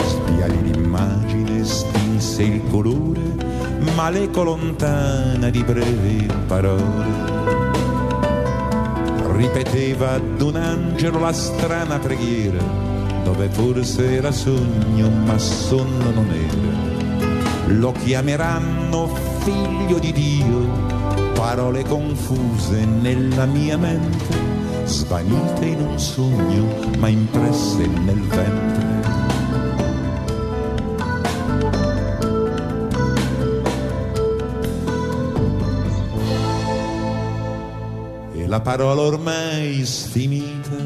Spiali 0.05 0.71
l'immagine, 0.71 1.63
spinse 1.63 2.43
il 2.43 2.61
colore, 2.69 3.54
ma 3.93 4.09
l'eco 4.09 4.43
lontana 4.43 5.49
di 5.49 5.63
brevi 5.63 6.27
parole. 6.47 7.33
Ripeteva 9.35 10.13
ad 10.13 10.41
un 10.41 10.55
angelo 10.55 11.19
la 11.19 11.33
strana 11.33 11.99
preghiera, 11.99 12.63
dove 13.23 13.49
forse 13.49 14.15
era 14.15 14.31
sogno, 14.31 15.09
ma 15.09 15.37
sonno 15.37 16.11
non 16.11 16.29
era. 16.31 17.73
Lo 17.73 17.91
chiameranno 17.91 19.07
figlio 19.39 19.99
di 19.99 20.11
Dio, 20.13 21.33
parole 21.33 21.83
confuse 21.83 22.85
nella 22.85 23.45
mia 23.45 23.77
mente, 23.77 24.37
svanite 24.85 25.65
in 25.65 25.81
un 25.81 25.99
sogno, 25.99 26.65
ma 26.97 27.07
impresse 27.07 27.85
nel 27.87 28.21
ventre. 28.21 28.94
La 38.55 38.61
parola 38.61 39.01
ormai 39.01 39.85
sfinita 39.85 40.79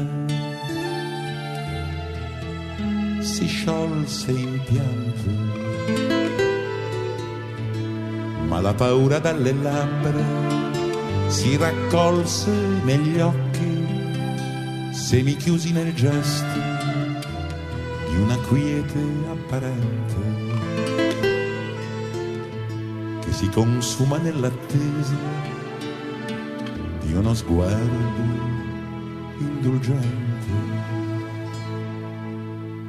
si 3.20 3.46
sciolse 3.46 4.32
in 4.32 4.60
pianto 4.64 5.30
ma 8.48 8.60
la 8.60 8.74
paura 8.74 9.20
dalle 9.20 9.52
labbra 9.52 10.24
si 11.28 11.56
raccolse 11.56 12.50
negli 12.82 13.20
occhi, 13.20 14.90
se 14.90 15.22
mi 15.22 15.36
chiusi 15.36 15.70
nel 15.70 15.94
gesto 15.94 16.58
di 18.08 18.16
una 18.16 18.36
quiete 18.48 19.00
apparente 19.30 20.22
che 23.20 23.32
si 23.32 23.48
consuma 23.50 24.16
nell'attesa 24.16 25.59
di 27.10 27.16
uno 27.16 27.34
sguardo 27.34 28.38
indulgente. 29.38 30.78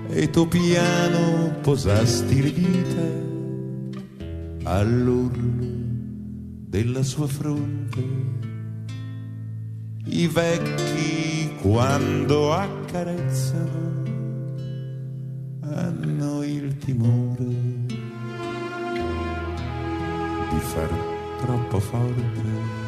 E 0.09 0.29
tu 0.29 0.47
piano 0.47 1.55
posasti 1.61 2.43
le 2.43 2.53
dita 2.53 3.09
all'urlo 4.69 5.65
della 6.67 7.01
sua 7.01 7.25
fronte. 7.25 8.03
I 10.05 10.27
vecchi 10.27 11.55
quando 11.59 12.53
accarezzano 12.53 14.03
hanno 15.61 16.43
il 16.43 16.77
timore 16.77 17.45
di 20.49 20.59
far 20.59 20.89
troppo 21.39 21.79
forte. 21.79 22.80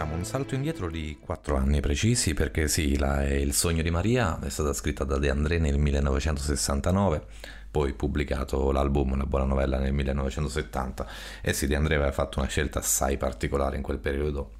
Facciamo 0.00 0.16
un 0.16 0.24
salto 0.24 0.54
indietro 0.54 0.88
di 0.88 1.18
quattro 1.20 1.56
anni 1.56 1.80
precisi 1.80 2.32
perché 2.32 2.68
sì, 2.68 2.96
la 2.96 3.22
è 3.22 3.34
Il 3.34 3.52
sogno 3.52 3.82
di 3.82 3.90
Maria 3.90 4.40
è 4.40 4.48
stata 4.48 4.72
scritta 4.72 5.04
da 5.04 5.18
De 5.18 5.28
André 5.28 5.58
nel 5.58 5.76
1969, 5.76 7.22
poi 7.70 7.92
pubblicato 7.92 8.72
l'album 8.72 9.12
Una 9.12 9.26
buona 9.26 9.44
novella 9.44 9.78
nel 9.78 9.92
1970 9.92 11.06
e 11.42 11.52
sì, 11.52 11.66
De 11.66 11.76
André 11.76 11.96
aveva 11.96 12.12
fatto 12.12 12.38
una 12.38 12.48
scelta 12.48 12.78
assai 12.78 13.18
particolare 13.18 13.76
in 13.76 13.82
quel 13.82 13.98
periodo 13.98 14.52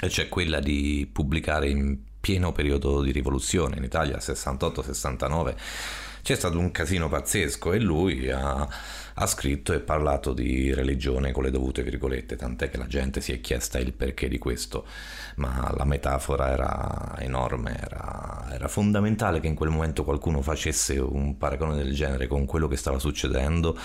e 0.00 0.08
cioè 0.08 0.28
quella 0.28 0.60
di 0.60 1.10
pubblicare 1.12 1.68
in 1.68 1.98
pieno 2.20 2.52
periodo 2.52 3.02
di 3.02 3.10
rivoluzione 3.10 3.78
in 3.78 3.82
Italia 3.82 4.18
68-69 4.18 5.54
c'è 6.22 6.36
stato 6.36 6.56
un 6.56 6.70
casino 6.70 7.08
pazzesco 7.08 7.72
e 7.72 7.80
lui 7.80 8.30
ha, 8.30 8.68
ha, 9.14 9.26
scritto 9.26 9.72
e 9.72 9.80
parlato 9.80 10.32
di 10.32 10.72
religione 10.72 11.32
con 11.32 11.44
le 11.44 11.50
dovute 11.50 11.82
virgolette, 11.82 12.36
tant'è 12.36 12.70
che 12.70 12.78
la 12.78 12.86
gente 12.86 13.20
si 13.20 13.32
è 13.32 13.40
chiesta 13.40 13.78
il 13.78 13.92
perché 13.92 14.28
di 14.28 14.38
questo, 14.38 14.86
ma 15.36 15.72
la 15.76 15.84
metafora 15.84 16.50
era 16.50 17.14
enorme, 17.18 17.78
era, 17.80 18.48
era 18.52 18.68
fondamentale 18.68 19.40
che 19.40 19.46
in 19.46 19.54
quel 19.54 19.70
momento 19.70 20.04
qualcuno 20.04 20.42
facesse 20.42 20.98
un 20.98 21.36
paragone 21.38 21.76
del 21.76 21.94
genere 21.94 22.26
con 22.26 22.46
quello 22.46 22.68
che 22.68 22.76
stava 22.76 22.98
succedendo 22.98 23.78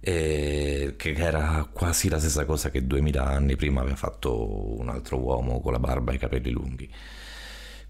e 0.00 0.94
che 0.96 1.14
era 1.14 1.68
quasi 1.72 2.08
la 2.08 2.18
stessa 2.18 2.44
cosa 2.44 2.70
che 2.70 2.86
duemila 2.86 3.24
anni 3.26 3.56
prima 3.56 3.80
aveva 3.80 3.96
fatto 3.96 4.78
un 4.78 4.88
altro 4.88 5.18
uomo 5.18 5.60
con 5.60 5.72
la 5.72 5.78
barba 5.78 6.12
e 6.12 6.14
i 6.16 6.18
capelli 6.18 6.50
lunghi. 6.50 6.90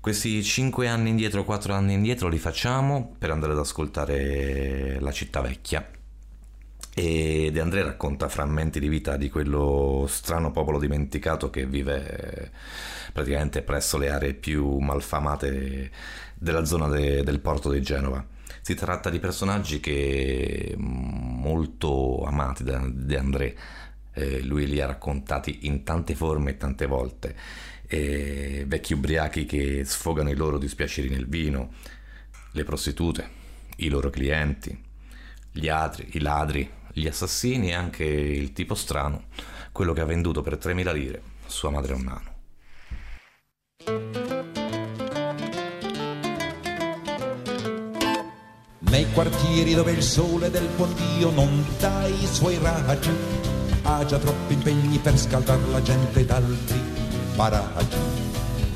Questi 0.00 0.42
5 0.42 0.86
anni 0.86 1.10
indietro, 1.10 1.44
4 1.44 1.74
anni 1.74 1.94
indietro 1.94 2.28
li 2.28 2.38
facciamo 2.38 3.16
per 3.18 3.30
andare 3.32 3.52
ad 3.52 3.58
ascoltare 3.58 5.00
La 5.00 5.10
città 5.10 5.40
vecchia. 5.40 5.84
E 6.98 7.50
De 7.52 7.60
André 7.60 7.82
racconta 7.82 8.26
frammenti 8.26 8.80
di 8.80 8.88
vita 8.88 9.18
di 9.18 9.28
quello 9.28 10.06
strano 10.08 10.50
popolo 10.50 10.78
dimenticato 10.78 11.50
che 11.50 11.66
vive 11.66 12.50
praticamente 13.12 13.60
presso 13.60 13.98
le 13.98 14.08
aree 14.08 14.32
più 14.32 14.78
malfamate 14.78 15.90
della 16.34 16.64
zona 16.64 16.88
de, 16.88 17.22
del 17.22 17.40
porto 17.40 17.70
di 17.70 17.82
Genova. 17.82 18.24
Si 18.62 18.74
tratta 18.74 19.10
di 19.10 19.18
personaggi 19.18 19.78
che 19.78 20.74
molto 20.78 22.24
amati 22.24 22.64
da 22.64 22.82
De 22.90 23.18
André, 23.18 23.54
eh, 24.14 24.40
lui 24.40 24.66
li 24.66 24.80
ha 24.80 24.86
raccontati 24.86 25.66
in 25.66 25.82
tante 25.82 26.14
forme 26.14 26.52
e 26.52 26.56
tante 26.56 26.86
volte 26.86 27.36
e 27.86 28.64
vecchi 28.66 28.94
ubriachi 28.94 29.44
che 29.44 29.84
sfogano 29.84 30.30
i 30.30 30.34
loro 30.34 30.56
dispiaceri 30.56 31.10
nel 31.10 31.26
vino, 31.26 31.74
le 32.52 32.64
prostitute, 32.64 33.28
i 33.76 33.90
loro 33.90 34.08
clienti, 34.08 34.82
gli 35.52 35.68
altri, 35.68 36.08
i 36.12 36.20
ladri, 36.20 36.84
gli 36.98 37.06
assassini 37.06 37.68
e 37.68 37.74
anche 37.74 38.04
il 38.04 38.54
tipo 38.54 38.74
strano, 38.74 39.24
quello 39.70 39.92
che 39.92 40.00
ha 40.00 40.06
venduto 40.06 40.40
per 40.40 40.54
3.000 40.54 40.94
lire 40.94 41.22
sua 41.44 41.68
madre 41.68 41.92
a 41.92 41.96
un 41.96 42.02
nano. 42.04 42.34
Nei 48.78 49.12
quartieri 49.12 49.74
dove 49.74 49.92
il 49.92 50.02
sole 50.02 50.50
del 50.50 50.66
buon 50.74 50.94
Dio 50.94 51.30
non 51.32 51.66
dà 51.78 52.06
i 52.06 52.26
suoi 52.26 52.56
raggi, 52.62 53.10
ha 53.82 54.02
già 54.06 54.16
troppi 54.16 54.54
impegni 54.54 54.96
per 54.96 55.18
scaldare 55.18 55.66
la 55.66 55.82
gente 55.82 56.24
d'altri 56.24 56.80
paraggi. 57.36 57.98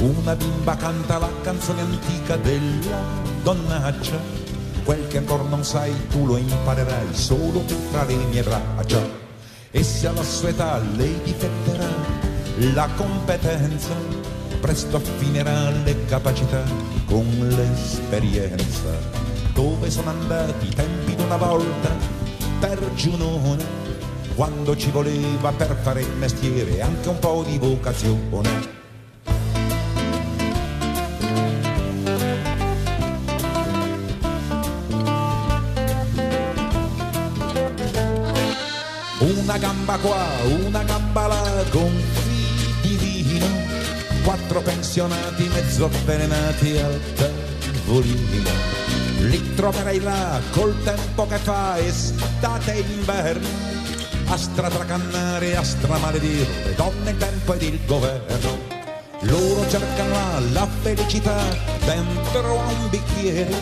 Una 0.01 0.37
bimba 0.37 0.77
canta 0.77 1.17
la 1.17 1.31
canzone 1.41 1.81
antica 1.81 2.37
della 2.37 3.03
donnaccia. 3.43 4.40
Quel 4.91 5.07
che 5.07 5.19
ancora 5.19 5.45
non 5.45 5.63
sai 5.63 5.95
tu 6.09 6.27
lo 6.27 6.37
imparerai 6.37 7.15
solo 7.15 7.63
tra 7.93 8.03
le 8.03 8.17
mie 8.29 8.43
braccia. 8.43 9.01
E 9.71 9.85
se 9.85 10.09
alla 10.09 10.25
sua 10.25 10.49
età 10.49 10.79
lei 10.97 11.17
difenderà 11.23 11.87
la 12.75 12.89
competenza, 12.97 13.95
presto 14.61 14.97
affinerà 14.97 15.71
le 15.71 16.07
capacità 16.07 16.65
con 17.05 17.25
l'esperienza. 17.39 18.91
Dove 19.55 19.89
sono 19.91 20.11
andati 20.11 20.67
i 20.67 20.75
tempi 20.75 21.15
d'una 21.15 21.37
volta 21.37 21.95
per 22.59 22.93
Giunone? 22.95 23.65
quando 24.35 24.75
ci 24.75 24.91
voleva 24.91 25.53
per 25.53 25.77
fare 25.83 26.01
il 26.01 26.17
mestiere 26.19 26.81
anche 26.81 27.09
un 27.09 27.19
po' 27.21 27.45
di 27.47 27.59
vocazione. 27.59 28.80
Gamba 39.91 39.99
qua, 39.99 40.27
una 40.67 40.83
gamba 40.85 41.27
là, 41.27 41.65
gonfi 41.71 42.77
di 42.83 42.97
vino, 42.97 43.47
quattro 44.23 44.61
pensionati 44.61 45.49
mezzo 45.49 45.87
avvelenati 45.87 46.79
al 46.79 47.01
tavolino. 47.15 48.51
Li 49.21 49.55
troverai 49.55 50.01
là 50.01 50.41
col 50.53 50.75
tempo 50.85 51.27
che 51.27 51.39
fa 51.39 51.79
estate 51.79 52.75
e 52.75 52.81
inverno 52.81 53.49
a 54.27 54.37
stratracannare, 54.37 55.57
a 55.57 55.65
stramaledire 55.65 56.47
le 56.65 56.75
donne, 56.75 57.11
il 57.11 57.17
tempo 57.17 57.55
ed 57.55 57.63
il 57.63 57.81
governo. 57.85 58.79
Loro 59.23 59.69
cercano 59.69 60.41
la 60.53 60.69
felicità 60.83 61.43
dentro 61.85 62.55
un 62.55 62.89
bicchiere 62.89 63.55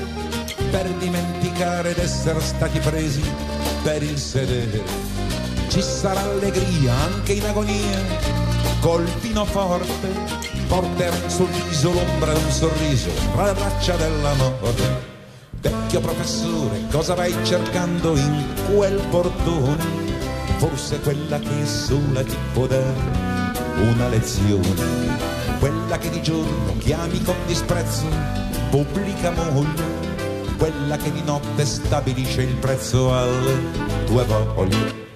per 0.71 0.87
dimenticare 0.99 1.95
d'essere 1.95 2.41
stati 2.41 2.79
presi 2.81 3.23
per 3.83 4.03
il 4.03 4.19
sedere. 4.19 5.18
Ci 5.69 5.83
sarà 5.83 6.23
allegria 6.23 6.95
anche 6.95 7.33
in 7.33 7.45
agonia, 7.45 8.01
col 8.81 9.05
vino 9.21 9.45
forte 9.45 10.09
porterai 10.67 11.31
sul 11.31 11.49
viso 11.49 11.93
l'ombra 11.93 12.33
di 12.33 12.43
un 12.43 12.51
sorriso 12.51 13.11
tra 13.35 13.47
le 13.47 13.53
braccia 13.53 13.97
dell'amore. 13.97 15.17
Vecchio 15.61 16.01
professore, 16.01 16.87
cosa 16.91 17.15
vai 17.15 17.35
cercando 17.43 18.17
in 18.17 18.45
quel 18.73 19.01
portone? 19.11 20.07
Forse 20.57 21.01
quella 21.01 21.39
che 21.39 21.67
sola 21.67 22.23
ti 22.23 22.37
può 22.53 22.67
dare 22.67 22.95
una 23.81 24.09
lezione, 24.09 24.75
quella 25.59 25.99
che 25.99 26.11
di 26.11 26.23
giorno 26.23 26.77
chiami 26.79 27.23
con 27.23 27.37
disprezzo 27.47 28.07
pubblica 28.71 29.31
moglie, 29.31 29.85
quella 30.57 30.97
che 30.97 31.13
di 31.13 31.23
notte 31.25 31.65
stabilisce 31.65 32.43
il 32.43 32.55
prezzo 32.55 33.15
alle 33.15 33.57
tue 34.07 34.25
voglie. 34.25 35.08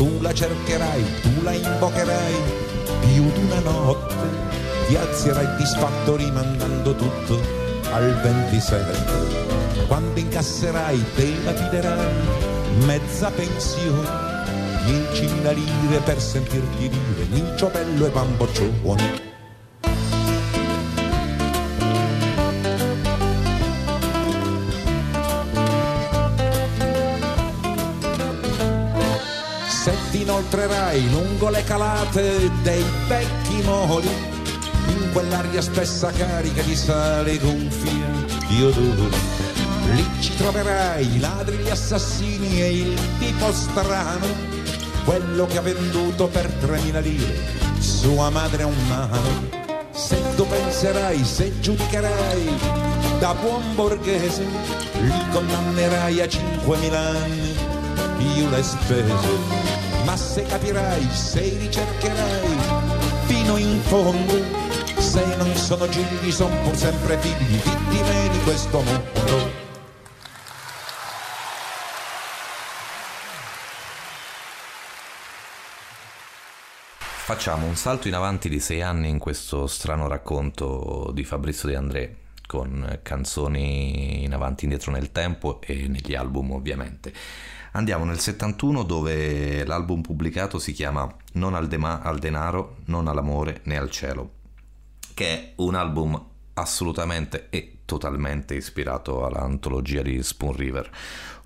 Tu 0.00 0.08
la 0.22 0.32
cercherai, 0.32 1.04
tu 1.20 1.42
la 1.42 1.52
invocherai. 1.52 2.34
Più 3.00 3.30
di 3.32 3.42
una 3.44 3.60
notte, 3.60 4.14
ti 4.88 4.96
alzerai 4.96 5.56
disfatto 5.58 6.16
rimandando 6.16 6.94
tutto 6.94 7.38
al 7.92 8.18
27. 8.22 9.84
Quando 9.88 10.18
incasserai 10.18 11.04
te 11.14 11.34
la 11.44 11.52
piderai 11.52 12.14
mezza 12.86 13.30
pensione. 13.30 14.38
10.000 14.86 15.52
lire 15.52 15.98
per 16.02 16.18
sentirti 16.18 16.88
dire 16.88 17.26
Mincio 17.28 17.68
bello 17.68 18.06
e 18.06 18.08
bamboccione 18.08 19.29
ti 30.50 30.56
inoltrerai 30.56 31.10
lungo 31.10 31.48
le 31.48 31.62
calate 31.64 32.50
dei 32.62 32.84
vecchi 33.06 33.62
moli 33.62 34.08
In 34.86 35.12
quell'aria 35.12 35.62
spessa 35.62 36.10
carica 36.10 36.62
di 36.62 36.74
sale 36.74 37.38
gonfia 37.38 38.08
di 38.48 38.62
odore 38.62 39.16
Lì 39.92 40.04
ci 40.20 40.34
troverai 40.36 41.14
i 41.14 41.20
ladri, 41.20 41.56
gli 41.56 41.68
assassini 41.68 42.60
e 42.60 42.72
il 42.78 42.98
tipo 43.18 43.52
strano 43.52 44.58
quello 45.04 45.46
che 45.46 45.58
ha 45.58 45.62
venduto 45.62 46.26
per 46.28 46.46
3.000 46.46 47.00
lire 47.00 47.58
sua 47.78 48.28
madre 48.28 48.62
a 48.64 48.66
un 48.66 48.86
mano. 48.86 49.58
Se 49.90 50.16
tu 50.36 50.46
penserai, 50.46 51.24
se 51.24 51.58
giudicherai 51.60 52.58
da 53.18 53.34
buon 53.34 53.74
borghese, 53.74 54.44
li 55.00 55.30
condannerai 55.32 56.20
a 56.20 56.26
5.000 56.26 56.94
anni 56.94 57.56
più 58.18 58.48
le 58.48 58.62
spese. 58.62 59.59
Se 60.20 60.44
capirai, 60.44 61.10
se 61.10 61.40
ricercherai 61.58 62.56
fino 63.26 63.56
in 63.56 63.80
fondo, 63.80 64.34
se 64.96 65.24
non 65.36 65.52
sono 65.56 65.88
gigli, 65.88 66.30
son 66.30 66.56
pur 66.62 66.76
sempre 66.76 67.18
figli, 67.18 67.56
vittime 67.56 68.28
di 68.28 68.38
questo 68.44 68.80
mondo. 68.80 69.50
Facciamo 76.98 77.66
un 77.66 77.74
salto 77.74 78.06
in 78.06 78.14
avanti 78.14 78.48
di 78.48 78.60
sei 78.60 78.82
anni 78.82 79.08
in 79.08 79.18
questo 79.18 79.66
strano 79.66 80.06
racconto 80.06 81.10
di 81.12 81.24
Fabrizio 81.24 81.68
De 81.68 81.74
André, 81.74 82.16
con 82.46 83.00
canzoni 83.02 84.22
in 84.22 84.32
avanti 84.32 84.62
e 84.62 84.68
indietro 84.68 84.92
nel 84.92 85.10
tempo 85.10 85.60
e 85.60 85.88
negli 85.88 86.14
album 86.14 86.52
ovviamente. 86.52 87.12
Andiamo 87.72 88.04
nel 88.04 88.18
71 88.18 88.82
dove 88.82 89.64
l'album 89.64 90.00
pubblicato 90.00 90.58
si 90.58 90.72
chiama 90.72 91.08
Non 91.34 91.54
al, 91.54 91.68
dema- 91.68 92.02
al 92.02 92.18
denaro, 92.18 92.78
non 92.86 93.06
all'amore 93.06 93.60
né 93.64 93.78
al 93.78 93.90
cielo, 93.90 94.32
che 95.14 95.26
è 95.28 95.52
un 95.56 95.76
album 95.76 96.20
assolutamente 96.54 97.46
e 97.48 97.82
totalmente 97.84 98.54
ispirato 98.54 99.24
all'antologia 99.24 100.02
di 100.02 100.20
Spoon 100.20 100.56
River. 100.56 100.90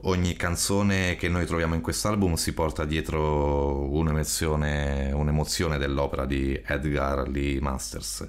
Ogni 0.07 0.35
canzone 0.35 1.17
che 1.17 1.29
noi 1.29 1.45
troviamo 1.45 1.75
in 1.75 1.83
quest'album 1.83 2.35
si 2.35 2.55
porta 2.55 2.87
dietro 2.87 3.91
un'emozione, 3.91 5.11
un'emozione 5.13 5.77
dell'opera 5.77 6.25
di 6.25 6.59
Edgar 6.65 7.29
Lee 7.29 7.61
Masters 7.61 8.29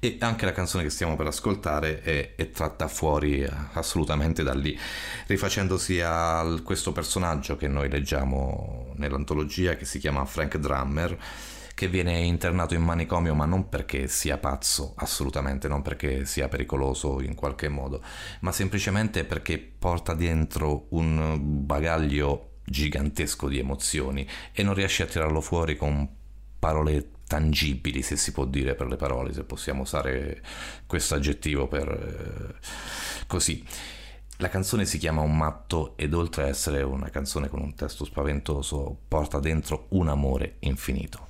e 0.00 0.16
anche 0.20 0.44
la 0.44 0.52
canzone 0.52 0.84
che 0.84 0.90
stiamo 0.90 1.16
per 1.16 1.26
ascoltare 1.26 2.02
è, 2.02 2.34
è 2.36 2.50
tratta 2.50 2.88
fuori 2.88 3.46
assolutamente 3.72 4.42
da 4.42 4.54
lì, 4.54 4.78
rifacendosi 5.26 6.00
a 6.00 6.60
questo 6.62 6.92
personaggio 6.92 7.56
che 7.56 7.68
noi 7.68 7.88
leggiamo 7.88 8.92
nell'antologia 8.96 9.76
che 9.76 9.84
si 9.84 9.98
chiama 9.98 10.24
Frank 10.24 10.56
Drummer 10.58 11.18
che 11.78 11.86
viene 11.86 12.18
internato 12.18 12.74
in 12.74 12.82
manicomio 12.82 13.34
ma 13.34 13.44
non 13.44 13.68
perché 13.68 14.08
sia 14.08 14.36
pazzo, 14.36 14.94
assolutamente, 14.96 15.68
non 15.68 15.80
perché 15.80 16.24
sia 16.24 16.48
pericoloso 16.48 17.20
in 17.20 17.36
qualche 17.36 17.68
modo, 17.68 18.02
ma 18.40 18.50
semplicemente 18.50 19.24
perché 19.24 19.58
porta 19.58 20.14
dentro 20.14 20.86
un 20.90 21.38
bagaglio 21.64 22.58
gigantesco 22.64 23.46
di 23.46 23.60
emozioni 23.60 24.28
e 24.52 24.64
non 24.64 24.74
riesce 24.74 25.04
a 25.04 25.06
tirarlo 25.06 25.40
fuori 25.40 25.76
con 25.76 26.08
parole 26.58 27.10
tangibili, 27.28 28.02
se 28.02 28.16
si 28.16 28.32
può 28.32 28.44
dire 28.44 28.74
per 28.74 28.88
le 28.88 28.96
parole, 28.96 29.32
se 29.32 29.44
possiamo 29.44 29.82
usare 29.82 30.42
questo 30.86 31.14
aggettivo 31.14 31.68
per 31.68 31.88
eh, 31.88 33.26
così. 33.28 33.64
La 34.38 34.48
canzone 34.48 34.84
si 34.84 34.98
chiama 34.98 35.20
Un 35.20 35.36
matto 35.36 35.96
ed 35.96 36.14
oltre 36.14 36.44
a 36.44 36.46
essere 36.48 36.82
una 36.82 37.10
canzone 37.10 37.48
con 37.48 37.60
un 37.60 37.74
testo 37.74 38.04
spaventoso, 38.04 38.96
porta 39.06 39.38
dentro 39.38 39.86
un 39.90 40.08
amore 40.08 40.56
infinito. 40.60 41.26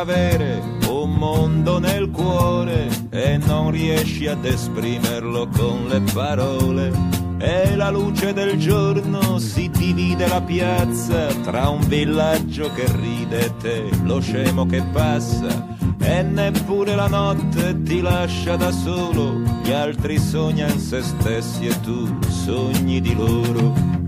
Avere 0.00 0.62
un 0.88 1.12
mondo 1.12 1.78
nel 1.78 2.10
cuore 2.10 2.88
e 3.10 3.36
non 3.36 3.70
riesci 3.70 4.26
ad 4.26 4.44
esprimerlo 4.44 5.46
con 5.48 5.88
le 5.88 6.00
parole. 6.12 7.18
E 7.38 7.74
la 7.76 7.90
luce 7.90 8.32
del 8.32 8.58
giorno 8.58 9.38
si 9.38 9.70
divide 9.70 10.26
la 10.26 10.40
piazza 10.40 11.26
tra 11.42 11.68
un 11.68 11.80
villaggio 11.86 12.70
che 12.74 12.84
ride 12.96 13.46
e 13.46 13.56
te, 13.56 13.90
lo 14.02 14.20
scemo 14.20 14.66
che 14.66 14.82
passa. 14.90 15.76
E 16.00 16.22
neppure 16.22 16.94
la 16.94 17.08
notte 17.08 17.82
ti 17.82 18.00
lascia 18.00 18.56
da 18.56 18.70
solo, 18.70 19.38
gli 19.62 19.70
altri 19.70 20.18
sognano 20.18 20.78
se 20.78 21.02
stessi 21.02 21.66
e 21.66 21.80
tu 21.80 22.18
sogni 22.28 23.00
di 23.00 23.14
loro. 23.14 23.99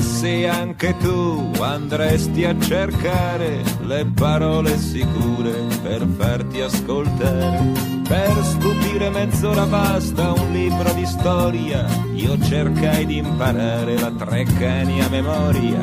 Se 0.00 0.46
anche 0.48 0.96
tu 0.98 1.52
andresti 1.60 2.44
a 2.44 2.58
cercare 2.58 3.62
le 3.82 4.06
parole 4.14 4.76
sicure 4.76 5.52
per 5.82 6.06
farti 6.16 6.60
ascoltare, 6.60 7.72
per 8.06 8.32
stupire 8.42 9.08
mezz'ora 9.10 9.64
basta 9.64 10.32
un 10.32 10.52
libro 10.52 10.92
di 10.92 11.06
storia, 11.06 11.86
io 12.14 12.38
cercai 12.42 13.06
di 13.06 13.18
imparare 13.18 13.98
la 13.98 14.10
Treccani 14.10 15.00
a 15.00 15.08
memoria. 15.08 15.82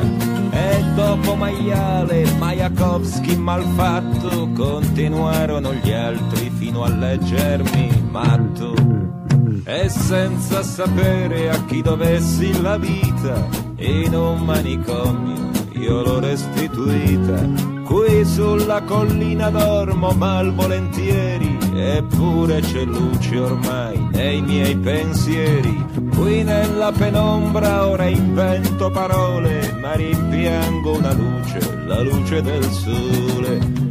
E 0.51 0.83
dopo 0.95 1.35
maiale, 1.35 2.25
Majakovski 2.37 3.35
malfatto, 3.37 4.49
continuarono 4.53 5.73
gli 5.73 5.91
altri 5.91 6.51
fino 6.51 6.83
a 6.83 6.89
leggermi 6.89 8.07
matto. 8.11 9.22
E 9.65 9.89
senza 9.89 10.63
sapere 10.63 11.49
a 11.49 11.63
chi 11.65 11.81
dovessi 11.81 12.61
la 12.61 12.77
vita, 12.77 13.47
in 13.77 14.13
un 14.15 14.39
manicomio 14.39 15.51
io 15.83 16.01
l'ho 16.01 16.19
restituita. 16.19 17.71
Qui 17.83 18.25
sulla 18.25 18.81
collina 18.83 19.49
dormo 19.49 20.11
malvolentieri, 20.11 21.57
eppure 21.75 22.61
c'è 22.61 22.85
luce 22.85 23.37
ormai 23.37 23.99
nei 24.11 24.41
miei 24.41 24.75
pensieri. 24.77 25.85
Qui 26.15 26.43
nella 26.43 26.91
penombra 26.91 27.87
ora 27.87 28.05
invento 28.05 28.89
parole, 28.89 29.75
ma 29.81 29.93
rimpiango 29.93 30.97
una 30.97 31.13
luce, 31.13 31.59
la 31.85 32.01
luce 32.01 32.41
del 32.41 32.63
sole. 32.71 33.82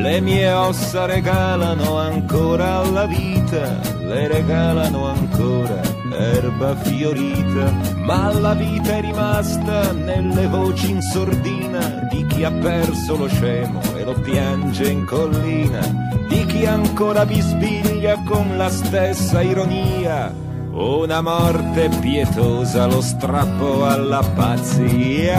Le 0.00 0.20
mie 0.20 0.50
ossa 0.50 1.04
regalano 1.04 1.98
ancora 1.98 2.76
alla 2.76 3.04
vita, 3.04 3.78
le 3.98 4.28
regalano 4.28 5.08
ancora 5.08 5.80
erba 6.10 6.74
fiorita, 6.76 7.70
ma 7.96 8.32
la 8.32 8.54
vita 8.54 8.96
è 8.96 9.00
rimasta 9.02 9.92
nelle 9.92 10.46
voci 10.48 10.90
in 10.90 11.02
sordina 11.02 12.08
di 12.10 12.26
chi 12.26 12.44
ha 12.44 12.50
perso 12.50 13.16
lo 13.16 13.28
scemo 13.28 13.80
e 13.94 14.04
lo 14.04 14.14
piange 14.14 14.90
in 14.90 15.04
collina, 15.04 15.80
di 16.28 16.46
chi 16.46 16.64
ancora 16.64 17.26
bisbiglia 17.26 18.22
con 18.24 18.56
la 18.56 18.70
stessa 18.70 19.42
ironia. 19.42 20.34
Una 20.72 21.20
morte 21.20 21.90
pietosa, 22.00 22.86
lo 22.86 23.02
strappo 23.02 23.84
alla 23.84 24.22
pazzia. 24.34 25.38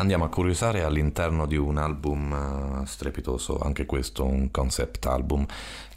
Andiamo 0.00 0.24
a 0.24 0.30
curiosare 0.30 0.82
all'interno 0.82 1.44
di 1.44 1.58
un 1.58 1.76
album 1.76 2.80
eh, 2.82 2.86
strepitoso, 2.86 3.58
anche 3.58 3.84
questo 3.84 4.24
un 4.24 4.50
concept 4.50 5.04
album 5.04 5.44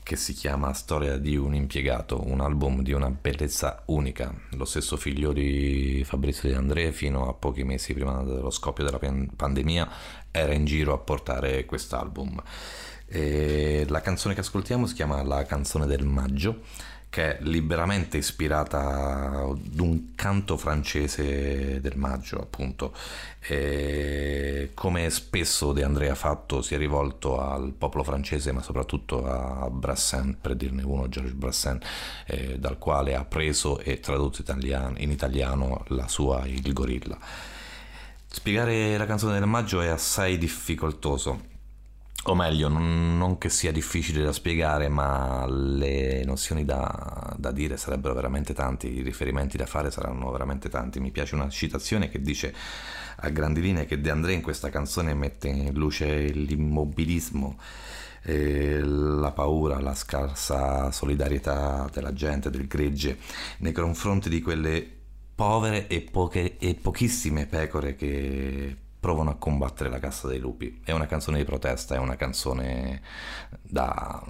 che 0.04 0.18
si 0.18 0.34
chiama 0.34 0.74
Storia 0.74 1.16
di 1.18 1.38
un 1.38 1.56
impiegato, 1.56 2.22
un 2.28 2.42
album 2.42 2.82
di 2.82 2.92
una 2.92 3.10
bellezza 3.10 3.82
unica. 3.86 4.30
Lo 4.58 4.66
stesso 4.66 4.98
figlio 4.98 5.32
di 5.32 6.04
Fabrizio 6.06 6.50
De 6.50 6.56
André 6.56 6.92
fino 6.92 7.30
a 7.30 7.34
pochi 7.34 7.64
mesi 7.64 7.94
prima 7.94 8.22
dello 8.24 8.50
scoppio 8.50 8.84
della 8.84 9.00
pan- 9.00 9.30
pandemia 9.34 9.90
era 10.32 10.54
in 10.54 10.66
giro 10.66 10.94
a 10.94 10.98
portare 10.98 11.64
quest'album. 11.64 12.44
E 13.08 13.86
la 13.88 14.02
canzone 14.02 14.34
che 14.34 14.42
ascoltiamo 14.42 14.86
si 14.86 14.96
chiama 14.96 15.24
La 15.24 15.46
canzone 15.46 15.86
del 15.86 16.04
maggio 16.04 16.60
che 17.14 17.38
è 17.38 17.44
liberamente 17.44 18.18
ispirata 18.18 19.46
ad 19.46 19.80
un 19.80 20.16
canto 20.16 20.58
francese 20.58 21.80
del 21.80 21.96
maggio, 21.96 22.40
appunto. 22.40 22.92
E 23.40 24.72
come 24.74 25.12
spesso 25.12 25.74
De 25.74 25.84
André 25.84 26.10
ha 26.10 26.16
fatto, 26.16 26.64
si 26.64 26.74
è 26.74 26.78
rivolto 26.80 27.40
al 27.40 27.72
popolo 27.74 28.04
francese, 28.04 28.52
ma 28.52 28.64
soprattutto 28.64 29.28
a 29.28 29.70
Brassens, 29.70 30.38
per 30.42 30.56
dirne 30.56 30.82
uno, 30.82 31.08
Georges 31.08 31.34
Brassens, 31.34 31.86
eh, 32.26 32.58
dal 32.58 32.80
quale 32.80 33.14
ha 33.14 33.26
preso 33.26 33.78
e 33.78 34.00
tradotto 34.00 34.42
italiano, 34.42 34.96
in 34.98 35.12
italiano 35.12 35.84
la 35.90 36.08
sua 36.08 36.48
Il 36.48 36.74
gorilla. 36.74 37.20
Spiegare 38.26 38.98
la 38.98 39.06
canzone 39.06 39.38
del 39.38 39.48
maggio 39.48 39.82
è 39.82 39.88
assai 39.88 40.40
difficoltoso 40.40 41.52
o 42.26 42.36
meglio, 42.36 42.70
non, 42.70 43.18
non, 43.18 43.38
che 43.38 43.50
sia 43.50 43.72
difficile 43.72 44.24
da 44.24 44.32
spiegare, 44.32 44.88
ma 44.88 45.46
le 45.48 46.24
nozioni 46.24 46.64
da, 46.64 47.36
da, 47.38 47.52
dire 47.52 47.76
sarebbero 47.76 48.14
veramente 48.14 48.54
tanti, 48.54 48.94
i 48.94 49.02
riferimenti 49.02 49.58
da 49.58 49.66
fare 49.66 49.92
saranno 49.92 50.32
veramente 50.32 50.70
tanti. 50.70 51.02
Mi 51.02 51.12
piace 51.12 51.36
una 51.36 51.50
citazione 51.50 52.10
che 52.10 52.22
dice 52.22 52.54
a 53.18 53.30
grandi 53.30 53.60
linee 53.60 53.86
che 53.86 54.00
De 54.00 54.10
André 54.10 54.34
in 54.34 54.42
questa 54.42 54.70
canzone 54.70 55.14
mette 55.14 55.50
in 55.50 55.74
luce 55.74 56.28
l'immobilismo, 56.28 57.58
eh, 58.24 58.80
la 58.82 59.32
paura, 59.32 59.82
la 59.82 59.96
scarsa 59.96 60.92
solidarietà 60.92 61.90
della 61.92 62.14
gente, 62.14 62.50
del 62.50 62.68
gregge, 62.68 63.18
nei 63.58 63.74
confronti 63.74 64.30
di 64.30 64.42
quelle 64.42 64.88
povere 65.36 65.88
e, 65.88 66.02
poche, 66.02 66.58
e 66.58 66.76
pochissime 66.76 67.48
pecore 67.48 67.96
che 67.96 68.78
provano 69.04 69.32
a 69.32 69.36
combattere 69.36 69.90
la 69.90 70.00
cassa 70.00 70.30
dei 70.30 70.40
lupi. 70.40 70.80
È 70.82 70.94
una 70.94 71.08
canzone 71.08 71.38
di 71.38 71.44
protesta, 71.44 71.96
è 71.96 71.98
una 71.98 72.16
canzone 72.16 73.02
da, 73.62 74.24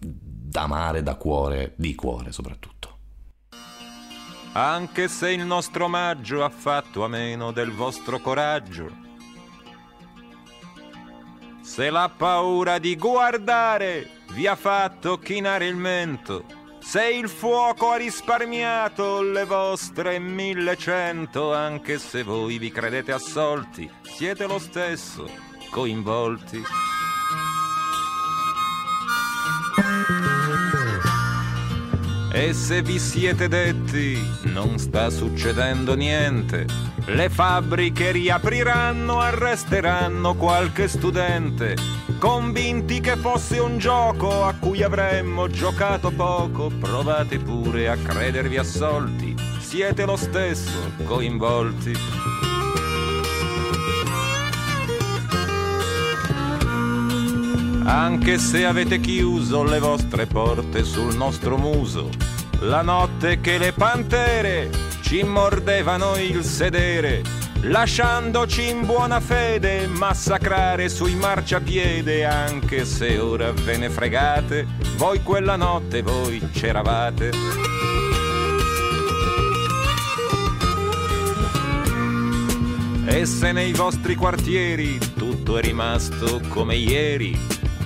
da 0.00 0.62
amare, 0.62 1.04
da 1.04 1.14
cuore, 1.14 1.74
di 1.76 1.94
cuore 1.94 2.32
soprattutto. 2.32 2.98
Anche 4.54 5.06
se 5.06 5.30
il 5.30 5.46
nostro 5.46 5.84
omaggio 5.84 6.42
ha 6.42 6.50
fatto 6.50 7.04
a 7.04 7.08
meno 7.08 7.52
del 7.52 7.70
vostro 7.70 8.18
coraggio, 8.18 8.90
se 11.60 11.88
la 11.88 12.10
paura 12.14 12.80
di 12.80 12.96
guardare 12.96 14.24
vi 14.32 14.48
ha 14.48 14.56
fatto 14.56 15.18
chinare 15.18 15.68
il 15.68 15.76
mento, 15.76 16.44
se 16.80 17.08
il 17.08 17.28
fuoco 17.28 17.90
ha 17.90 17.96
risparmiato 17.96 19.22
le 19.22 19.44
vostre 19.44 20.18
millecento, 20.18 21.54
anche 21.54 21.98
se 21.98 22.22
voi 22.22 22.58
vi 22.58 22.70
credete 22.70 23.12
assolti, 23.12 23.88
siete 24.02 24.46
lo 24.46 24.58
stesso 24.58 25.28
coinvolti. 25.70 26.62
E 32.32 32.52
se 32.54 32.82
vi 32.82 32.98
siete 32.98 33.48
detti 33.48 34.18
non 34.44 34.78
sta 34.78 35.10
succedendo 35.10 35.94
niente, 35.94 36.66
le 37.14 37.28
fabbriche 37.28 38.12
riapriranno, 38.12 39.20
arresteranno 39.20 40.34
qualche 40.34 40.86
studente, 40.86 41.76
convinti 42.18 43.00
che 43.00 43.16
fosse 43.16 43.58
un 43.58 43.78
gioco 43.78 44.44
a 44.44 44.54
cui 44.58 44.82
avremmo 44.82 45.48
giocato 45.48 46.10
poco, 46.12 46.68
provate 46.68 47.38
pure 47.38 47.88
a 47.88 47.96
credervi 47.96 48.56
assolti, 48.58 49.34
siete 49.58 50.04
lo 50.04 50.16
stesso 50.16 50.92
coinvolti. 51.04 51.94
Anche 57.84 58.38
se 58.38 58.64
avete 58.64 59.00
chiuso 59.00 59.64
le 59.64 59.80
vostre 59.80 60.26
porte 60.26 60.84
sul 60.84 61.16
nostro 61.16 61.56
muso, 61.56 62.08
la 62.60 62.82
notte 62.82 63.40
che 63.40 63.58
le 63.58 63.72
pantere 63.72 64.89
ci 65.10 65.24
mordevano 65.24 66.16
il 66.18 66.44
sedere, 66.44 67.22
lasciandoci 67.62 68.68
in 68.68 68.86
buona 68.86 69.18
fede 69.18 69.88
massacrare 69.88 70.88
sui 70.88 71.16
marciapiede, 71.16 72.24
anche 72.24 72.84
se 72.84 73.18
ora 73.18 73.50
ve 73.50 73.76
ne 73.76 73.90
fregate, 73.90 74.68
voi 74.94 75.20
quella 75.24 75.56
notte 75.56 76.02
voi 76.02 76.38
c'eravate. 76.52 77.30
E 83.06 83.26
se 83.26 83.50
nei 83.50 83.72
vostri 83.72 84.14
quartieri 84.14 84.96
tutto 85.16 85.58
è 85.58 85.60
rimasto 85.60 86.40
come 86.46 86.76
ieri, 86.76 87.36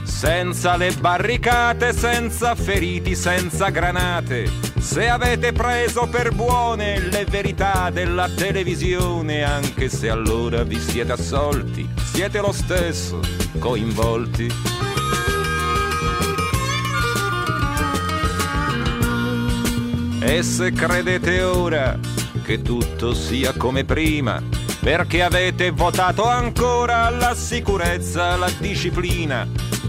senza 0.02 0.76
le 0.76 0.92
barricate, 0.92 1.94
senza 1.94 2.54
feriti, 2.54 3.14
senza 3.14 3.70
granate. 3.70 4.73
Se 4.84 5.08
avete 5.08 5.52
preso 5.52 6.06
per 6.06 6.32
buone 6.32 7.00
le 7.00 7.24
verità 7.24 7.90
della 7.90 8.28
televisione, 8.28 9.42
anche 9.42 9.88
se 9.88 10.10
allora 10.10 10.62
vi 10.62 10.78
siete 10.78 11.10
assolti, 11.10 11.88
siete 12.12 12.38
lo 12.38 12.52
stesso 12.52 13.18
coinvolti. 13.58 14.52
E 20.20 20.42
se 20.42 20.70
credete 20.72 21.42
ora 21.42 21.98
che 22.44 22.60
tutto 22.60 23.14
sia 23.14 23.52
come 23.54 23.84
prima, 23.84 24.40
perché 24.80 25.22
avete 25.22 25.70
votato 25.70 26.24
ancora 26.24 27.08
la 27.08 27.34
sicurezza, 27.34 28.36
la 28.36 28.50
disciplina, 28.58 29.48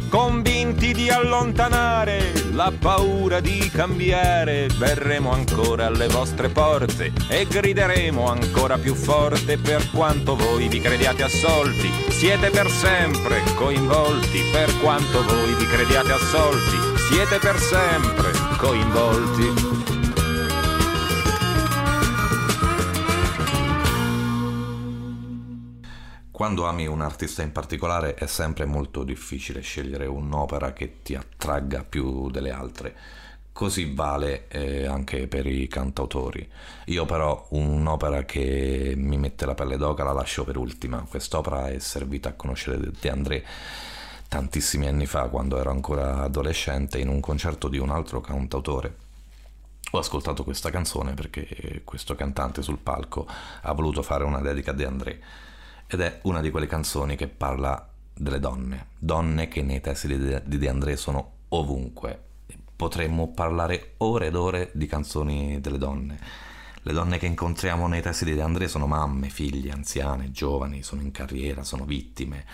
convinti 0.10 0.93
di 0.93 1.10
allontanare 1.10 2.32
la 2.51 2.72
paura 2.78 3.39
di 3.39 3.70
cambiare, 3.72 4.68
verremo 4.78 5.32
ancora 5.32 5.88
alle 5.88 6.08
vostre 6.08 6.49
porte 6.49 7.12
e 7.28 7.45
grideremo 7.45 8.26
ancora 8.28 8.78
più 8.78 8.93
forte 8.95 9.58
per 9.58 9.89
quanto 9.91 10.36
voi 10.36 10.68
vi 10.68 10.80
crediate 10.80 11.24
assolti. 11.24 11.89
Siete 12.10 12.49
per 12.49 12.70
sempre 12.70 13.41
coinvolti, 13.56 14.41
per 14.51 14.72
quanto 14.80 15.24
voi 15.24 15.53
vi 15.53 15.66
crediate 15.66 16.12
assolti. 16.12 16.78
Siete 17.10 17.38
per 17.39 17.60
sempre 17.60 18.32
coinvolti. 18.58 19.74
Quando 26.36 26.67
ami 26.67 26.86
un 26.86 26.99
artista 26.99 27.43
in 27.43 27.53
particolare 27.53 28.15
è 28.15 28.25
sempre 28.25 28.65
molto 28.65 29.03
difficile 29.05 29.61
scegliere 29.61 30.05
un'opera 30.05 30.73
che 30.73 31.01
ti 31.01 31.15
attragga 31.15 31.86
più 31.88 32.29
delle 32.29 32.51
altre. 32.51 32.93
Così 33.53 33.93
vale 33.93 34.49
eh, 34.49 34.86
anche 34.86 35.29
per 35.29 35.47
i 35.47 35.65
cantautori. 35.69 36.45
Io 36.88 37.05
però 37.05 37.47
un'opera 37.51 38.25
che 38.25 38.95
mi 38.97 39.17
mette 39.17 39.45
la 39.45 39.53
pelle 39.53 39.77
d'oca 39.77 40.03
la 40.03 40.11
lascio 40.11 40.43
per 40.43 40.57
ultima. 40.57 41.05
Quest'opera 41.09 41.69
è 41.69 41.79
servita 41.79 42.27
a 42.27 42.33
conoscere 42.33 42.79
De 42.99 43.09
André 43.09 43.45
tantissimi 44.27 44.88
anni 44.88 45.05
fa, 45.05 45.29
quando 45.29 45.57
ero 45.57 45.71
ancora 45.71 46.21
adolescente, 46.23 46.99
in 46.99 47.07
un 47.07 47.21
concerto 47.21 47.69
di 47.69 47.77
un 47.77 47.91
altro 47.91 48.19
cantautore. 48.19 48.97
Ho 49.91 49.99
ascoltato 49.99 50.43
questa 50.43 50.69
canzone 50.69 51.13
perché 51.13 51.81
questo 51.86 52.13
cantante 52.13 52.61
sul 52.61 52.79
palco 52.79 53.25
ha 53.61 53.71
voluto 53.71 54.01
fare 54.01 54.25
una 54.25 54.41
dedica 54.41 54.71
a 54.71 54.73
De 54.73 54.86
André 54.86 55.21
ed 55.88 56.01
è 56.01 56.19
una 56.23 56.41
di 56.41 56.51
quelle 56.51 56.67
canzoni 56.67 57.15
che 57.15 57.27
parla 57.27 57.89
delle 58.13 58.39
donne, 58.39 58.88
donne 58.97 59.47
che 59.47 59.61
nei 59.61 59.81
testi 59.81 60.07
di 60.43 60.57
De 60.57 60.69
André 60.69 60.95
sono 60.95 61.31
ovunque, 61.49 62.19
potremmo 62.75 63.31
parlare 63.31 63.93
ore 63.97 64.27
ed 64.27 64.36
ore 64.36 64.71
di 64.73 64.88
canzoni 64.88 65.61
delle 65.61 65.77
donne. 65.77 66.19
Le 66.88 66.93
donne 66.93 67.17
che 67.17 67.25
incontriamo 67.25 67.88
nei 67.88 68.01
testi 68.01 68.25
di 68.25 68.36
De 68.36 68.41
André 68.41 68.67
sono 68.67 68.86
mamme, 68.86 69.29
figlie, 69.29 69.71
anziane, 69.71 70.31
giovani, 70.31 70.83
sono 70.83 71.01
in 71.01 71.09
carriera, 71.11 71.63
sono 71.63 71.83
vittime, 71.83 72.45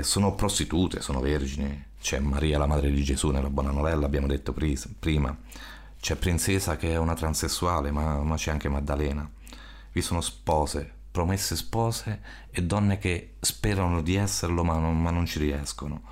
sono 0.00 0.34
prostitute, 0.34 1.02
sono 1.02 1.20
vergini. 1.20 1.88
C'è 2.00 2.18
Maria, 2.18 2.56
la 2.56 2.66
madre 2.66 2.90
di 2.90 3.02
Gesù, 3.04 3.28
nella 3.30 3.50
buona 3.50 3.72
novella, 3.72 4.06
abbiamo 4.06 4.26
detto 4.26 4.54
prima. 4.54 5.36
C'è 6.00 6.16
Princesa 6.16 6.78
che 6.78 6.92
è 6.92 6.96
una 6.96 7.14
transessuale, 7.14 7.90
ma, 7.90 8.22
ma 8.22 8.36
c'è 8.36 8.52
anche 8.52 8.70
Maddalena. 8.70 9.30
Vi 9.92 10.00
sono 10.00 10.22
spose, 10.22 10.92
promesse 11.10 11.56
spose 11.56 12.20
e 12.50 12.62
donne 12.62 12.98
che 12.98 13.34
sperano 13.40 14.02
di 14.02 14.14
esserlo 14.14 14.62
ma 14.62 14.78
non, 14.78 15.00
ma 15.00 15.10
non 15.10 15.26
ci 15.26 15.38
riescono. 15.38 16.02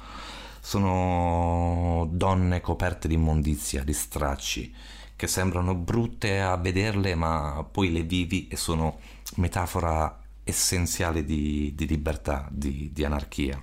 Sono 0.60 2.08
donne 2.10 2.60
coperte 2.60 3.08
di 3.08 3.14
immondizia, 3.14 3.84
di 3.84 3.92
stracci, 3.92 4.74
che 5.16 5.26
sembrano 5.26 5.74
brutte 5.74 6.40
a 6.40 6.56
vederle 6.56 7.14
ma 7.14 7.66
poi 7.70 7.92
le 7.92 8.02
vivi 8.02 8.48
e 8.48 8.56
sono 8.56 8.98
metafora 9.36 10.20
essenziale 10.44 11.24
di, 11.24 11.72
di 11.74 11.86
libertà, 11.86 12.46
di, 12.50 12.90
di 12.92 13.04
anarchia. 13.04 13.62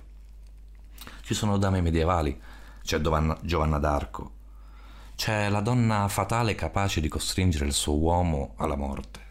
Ci 1.22 1.34
sono 1.34 1.58
dame 1.58 1.80
medievali, 1.80 2.40
c'è 2.82 3.00
Giovanna, 3.00 3.36
Giovanna 3.42 3.78
d'Arco, 3.78 4.32
c'è 5.16 5.48
la 5.48 5.60
donna 5.60 6.06
fatale 6.08 6.54
capace 6.54 7.00
di 7.00 7.08
costringere 7.08 7.66
il 7.66 7.72
suo 7.72 7.96
uomo 7.96 8.52
alla 8.56 8.76
morte. 8.76 9.25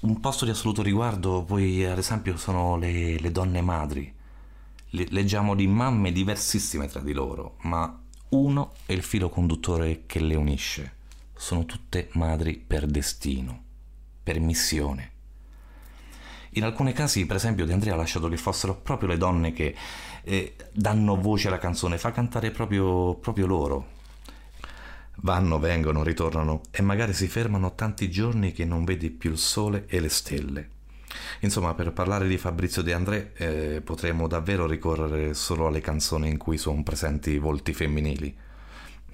Un 0.00 0.20
posto 0.20 0.44
di 0.44 0.52
assoluto 0.52 0.80
riguardo 0.80 1.42
poi 1.42 1.84
ad 1.84 1.98
esempio 1.98 2.36
sono 2.36 2.76
le, 2.76 3.18
le 3.18 3.32
donne 3.32 3.60
madri. 3.62 4.14
Le- 4.90 5.06
leggiamo 5.10 5.56
di 5.56 5.66
mamme 5.66 6.12
diversissime 6.12 6.86
tra 6.86 7.00
di 7.00 7.12
loro, 7.12 7.56
ma 7.62 8.00
uno 8.28 8.74
è 8.86 8.92
il 8.92 9.02
filo 9.02 9.28
conduttore 9.28 10.04
che 10.06 10.20
le 10.20 10.36
unisce. 10.36 10.94
Sono 11.34 11.64
tutte 11.64 12.10
madri 12.12 12.62
per 12.64 12.86
destino, 12.86 13.60
per 14.22 14.38
missione. 14.38 15.10
In 16.50 16.62
alcuni 16.62 16.92
casi, 16.92 17.26
per 17.26 17.34
esempio, 17.34 17.66
De 17.66 17.72
Andrea 17.72 17.94
ha 17.94 17.96
lasciato 17.96 18.28
che 18.28 18.36
fossero 18.36 18.76
proprio 18.76 19.08
le 19.08 19.16
donne 19.16 19.52
che 19.52 19.74
eh, 20.22 20.54
danno 20.70 21.16
voce 21.16 21.48
alla 21.48 21.58
canzone, 21.58 21.98
fa 21.98 22.12
cantare 22.12 22.52
proprio, 22.52 23.16
proprio 23.16 23.46
loro. 23.46 23.96
Vanno, 25.20 25.58
vengono, 25.58 26.04
ritornano 26.04 26.60
e 26.70 26.80
magari 26.80 27.12
si 27.12 27.26
fermano 27.26 27.74
tanti 27.74 28.08
giorni 28.08 28.52
che 28.52 28.64
non 28.64 28.84
vedi 28.84 29.10
più 29.10 29.32
il 29.32 29.38
sole 29.38 29.84
e 29.88 29.98
le 29.98 30.08
stelle. 30.08 30.68
Insomma, 31.40 31.74
per 31.74 31.92
parlare 31.92 32.28
di 32.28 32.38
Fabrizio 32.38 32.82
De 32.82 32.92
André 32.92 33.32
eh, 33.34 33.80
potremmo 33.82 34.28
davvero 34.28 34.66
ricorrere 34.66 35.34
solo 35.34 35.66
alle 35.66 35.80
canzoni 35.80 36.28
in 36.28 36.36
cui 36.36 36.56
sono 36.56 36.84
presenti 36.84 37.36
volti 37.38 37.72
femminili. 37.72 38.36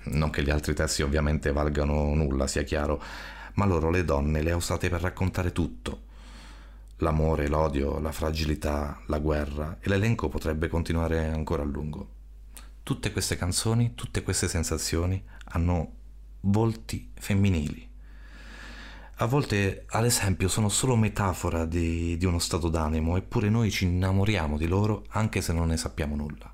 Non 0.05 0.29
che 0.29 0.43
gli 0.43 0.51
altri 0.51 0.75
testi 0.75 1.01
ovviamente 1.01 1.53
valgano 1.53 2.15
nulla, 2.15 2.47
sia 2.47 2.63
chiaro, 2.65 3.03
ma 3.55 3.65
loro 3.65 3.89
le 3.89 4.05
donne 4.05 4.43
le 4.43 4.51
ha 4.51 4.57
usate 4.57 4.91
per 4.91 5.01
raccontare 5.01 5.53
tutto. 5.53 6.03
L'amore, 6.99 7.49
l'odio, 7.49 7.99
la 7.99 8.13
fragilità, 8.13 9.01
la 9.07 9.19
guerra 9.19 9.79
e 9.81 9.89
l'elenco 9.89 10.29
potrebbe 10.29 10.69
continuare 10.69 11.29
ancora 11.29 11.63
a 11.63 11.67
lungo. 11.67 12.09
Tutte 12.83 13.11
queste 13.13 13.37
canzoni, 13.37 13.95
tutte 13.95 14.23
queste 14.23 14.47
sensazioni 14.47 15.23
hanno 15.55 15.93
volti 16.41 17.11
femminili. 17.15 17.91
A 19.19 19.27
volte, 19.27 19.85
ad 19.89 20.05
esempio, 20.05 20.49
sono 20.49 20.69
solo 20.69 20.97
metafora 20.97 21.65
di, 21.65 22.17
di 22.17 22.27
uno 22.27 22.41
stato 22.41 22.69
d'animo, 22.69 23.17
eppure 23.17 23.49
noi 23.49 23.71
ci 23.71 23.85
innamoriamo 23.85 24.59
di 24.59 24.67
loro 24.67 25.05
anche 25.11 25.41
se 25.41 25.53
non 25.53 25.69
ne 25.69 25.77
sappiamo 25.77 26.17
nulla. 26.17 26.53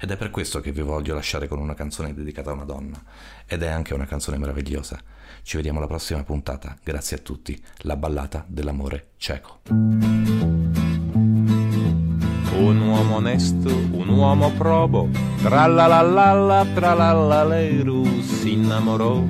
Ed 0.00 0.10
è 0.10 0.16
per 0.16 0.30
questo 0.30 0.60
che 0.60 0.72
vi 0.72 0.80
voglio 0.80 1.14
lasciare 1.14 1.46
con 1.46 1.58
una 1.58 1.74
canzone 1.74 2.14
dedicata 2.14 2.50
a 2.50 2.54
una 2.54 2.64
donna. 2.64 3.00
Ed 3.46 3.62
è 3.62 3.68
anche 3.68 3.94
una 3.94 4.06
canzone 4.06 4.38
meravigliosa. 4.38 5.00
Ci 5.42 5.56
vediamo 5.56 5.78
alla 5.78 5.86
prossima 5.86 6.24
puntata. 6.24 6.76
Grazie 6.82 7.18
a 7.18 7.20
tutti. 7.20 7.62
La 7.78 7.96
ballata 7.96 8.44
dell'amore 8.48 9.10
cieco. 9.18 9.60
Un 12.58 12.80
uomo 12.80 13.16
onesto, 13.16 13.68
un 13.68 14.08
uomo 14.08 14.50
probo, 14.50 15.08
tralalallalla, 15.42 16.66
tralallaleru, 16.74 18.20
si 18.20 18.52
innamorò 18.52 19.22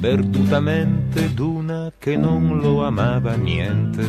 perdutamente 0.00 1.32
d'una 1.32 1.92
che 1.98 2.16
non 2.16 2.58
lo 2.60 2.84
amava 2.84 3.34
niente. 3.36 4.06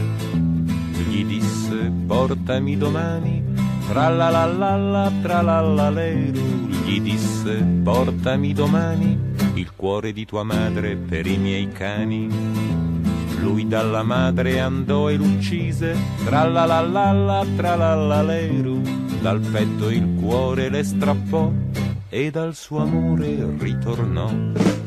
Gli 1.08 1.24
disse 1.24 1.92
portami 2.06 2.76
domani, 2.76 3.44
tralalallalla, 3.88 5.12
tralallaleru, 5.22 6.68
gli 6.86 7.00
disse 7.00 7.64
portami 7.84 8.54
domani 8.54 9.18
il 9.54 9.72
cuore 9.74 10.12
di 10.12 10.26
tua 10.26 10.44
madre 10.44 10.96
per 10.96 11.26
i 11.28 11.38
miei 11.38 11.72
cani. 11.72 12.75
Lui 13.46 13.68
dalla 13.68 14.02
madre 14.02 14.60
andò 14.60 15.08
e 15.08 15.18
l'uccise, 15.18 15.96
tralalallalla, 16.26 17.46
tralallaleru, 17.56 18.82
dal 19.22 19.40
petto 19.40 19.92
il 19.92 20.16
cuore 20.20 20.68
le 20.70 20.84
strappò 20.84 21.52
e 22.10 22.32
dal 22.32 22.56
suo 22.56 22.80
amore 22.80 23.56
ritornò. 23.60 24.85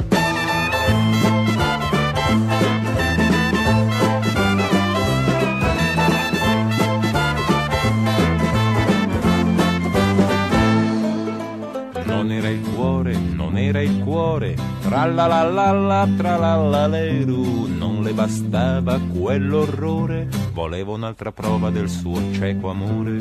Cuore, 13.09 13.19
non 13.35 13.57
era 13.57 13.81
il 13.81 14.03
cuore, 14.03 14.57
tralalallalla, 14.83 16.09
tralallaleru, 16.17 17.67
non 17.77 18.03
le 18.03 18.13
bastava 18.13 18.99
quell'orrore, 18.99 20.29
voleva 20.53 20.93
un'altra 20.93 21.33
prova 21.33 21.71
del 21.71 21.89
suo 21.89 22.21
cieco 22.33 22.71
amore. 22.71 23.19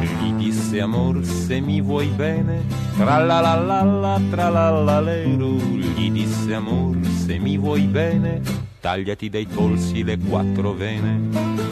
Gli 0.00 0.32
disse 0.32 0.80
amor 0.80 1.24
se 1.24 1.60
mi 1.60 1.80
vuoi 1.80 2.08
bene, 2.08 2.62
tralalallalla, 2.96 4.20
tralallaleru, 4.30 5.56
gli 5.56 6.10
disse 6.10 6.54
amor 6.54 6.96
se 7.06 7.38
mi 7.38 7.56
vuoi 7.56 7.82
bene, 7.82 8.40
tagliati 8.80 9.28
dai 9.28 9.46
polsi 9.46 10.02
le 10.02 10.18
quattro 10.18 10.72
vene. 10.72 11.66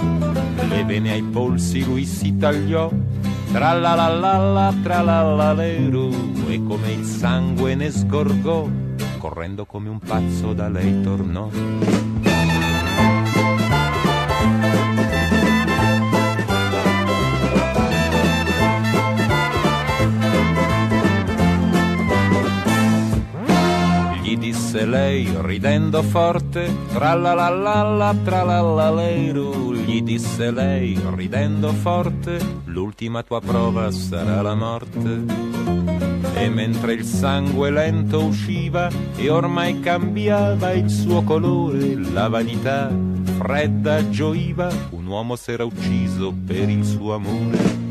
Le 0.68 0.85
vene 0.85 1.12
ai 1.12 1.22
polsi 1.22 1.85
lui 1.85 2.05
si 2.05 2.37
tagliò, 2.37 2.91
tralalallalla, 3.57 4.75
tralallaleru, 4.83 6.11
e 6.47 6.63
come 6.63 6.93
il 6.93 7.05
sangue 7.07 7.75
ne 7.75 7.91
sgorgò, 7.91 8.69
correndo 9.17 9.65
come 9.65 9.89
un 9.89 9.99
pazzo 9.99 10.53
da 10.53 10.69
lei 10.69 11.01
tornò. 11.01 11.49
Disse 24.77 24.85
lei 24.85 25.27
ridendo 25.41 26.03
forte, 26.03 26.70
tralalallalla, 26.93 28.14
tralallaleru, 28.22 29.72
gli 29.72 30.03
disse 30.03 30.51
lei 30.51 31.01
ridendo 31.14 31.72
forte, 31.72 32.39
l'ultima 32.64 33.22
tua 33.22 33.41
prova 33.41 33.91
sarà 33.91 34.43
la 34.43 34.55
morte. 34.55 35.24
E 36.35 36.49
mentre 36.51 36.93
il 36.93 37.05
sangue 37.05 37.70
lento 37.70 38.22
usciva 38.22 38.91
e 39.16 39.31
ormai 39.31 39.81
cambiava 39.81 40.72
il 40.72 40.91
suo 40.91 41.22
colore, 41.22 41.95
la 42.12 42.29
vanità 42.29 42.93
fredda 43.39 44.11
gioiva, 44.11 44.70
un 44.91 45.07
uomo 45.07 45.37
s'era 45.37 45.64
ucciso 45.64 46.35
per 46.45 46.68
il 46.68 46.85
suo 46.85 47.14
amore. 47.14 47.86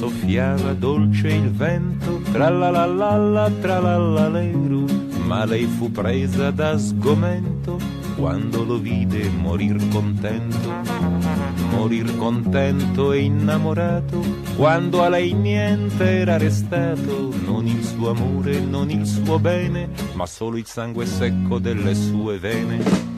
Soffiava 0.00 0.72
dolce 0.72 1.28
il 1.28 1.50
vento, 1.50 2.22
tralalallalla, 2.32 3.50
tralallaleru, 3.60 4.86
ma 5.26 5.44
lei 5.44 5.66
fu 5.66 5.90
presa 5.90 6.50
da 6.50 6.78
sgomento 6.78 7.76
quando 8.16 8.64
lo 8.64 8.78
vide 8.78 9.28
morir 9.28 9.76
contento. 9.90 10.72
Morir 11.72 12.16
contento 12.16 13.12
e 13.12 13.24
innamorato, 13.24 14.24
quando 14.56 15.02
a 15.02 15.10
lei 15.10 15.34
niente 15.34 16.20
era 16.20 16.38
restato, 16.38 17.34
non 17.44 17.66
il 17.66 17.84
suo 17.84 18.08
amore, 18.08 18.58
non 18.58 18.90
il 18.90 19.04
suo 19.06 19.38
bene, 19.38 19.90
ma 20.14 20.24
solo 20.24 20.56
il 20.56 20.66
sangue 20.66 21.04
secco 21.04 21.58
delle 21.58 21.94
sue 21.94 22.38
vene. 22.38 23.09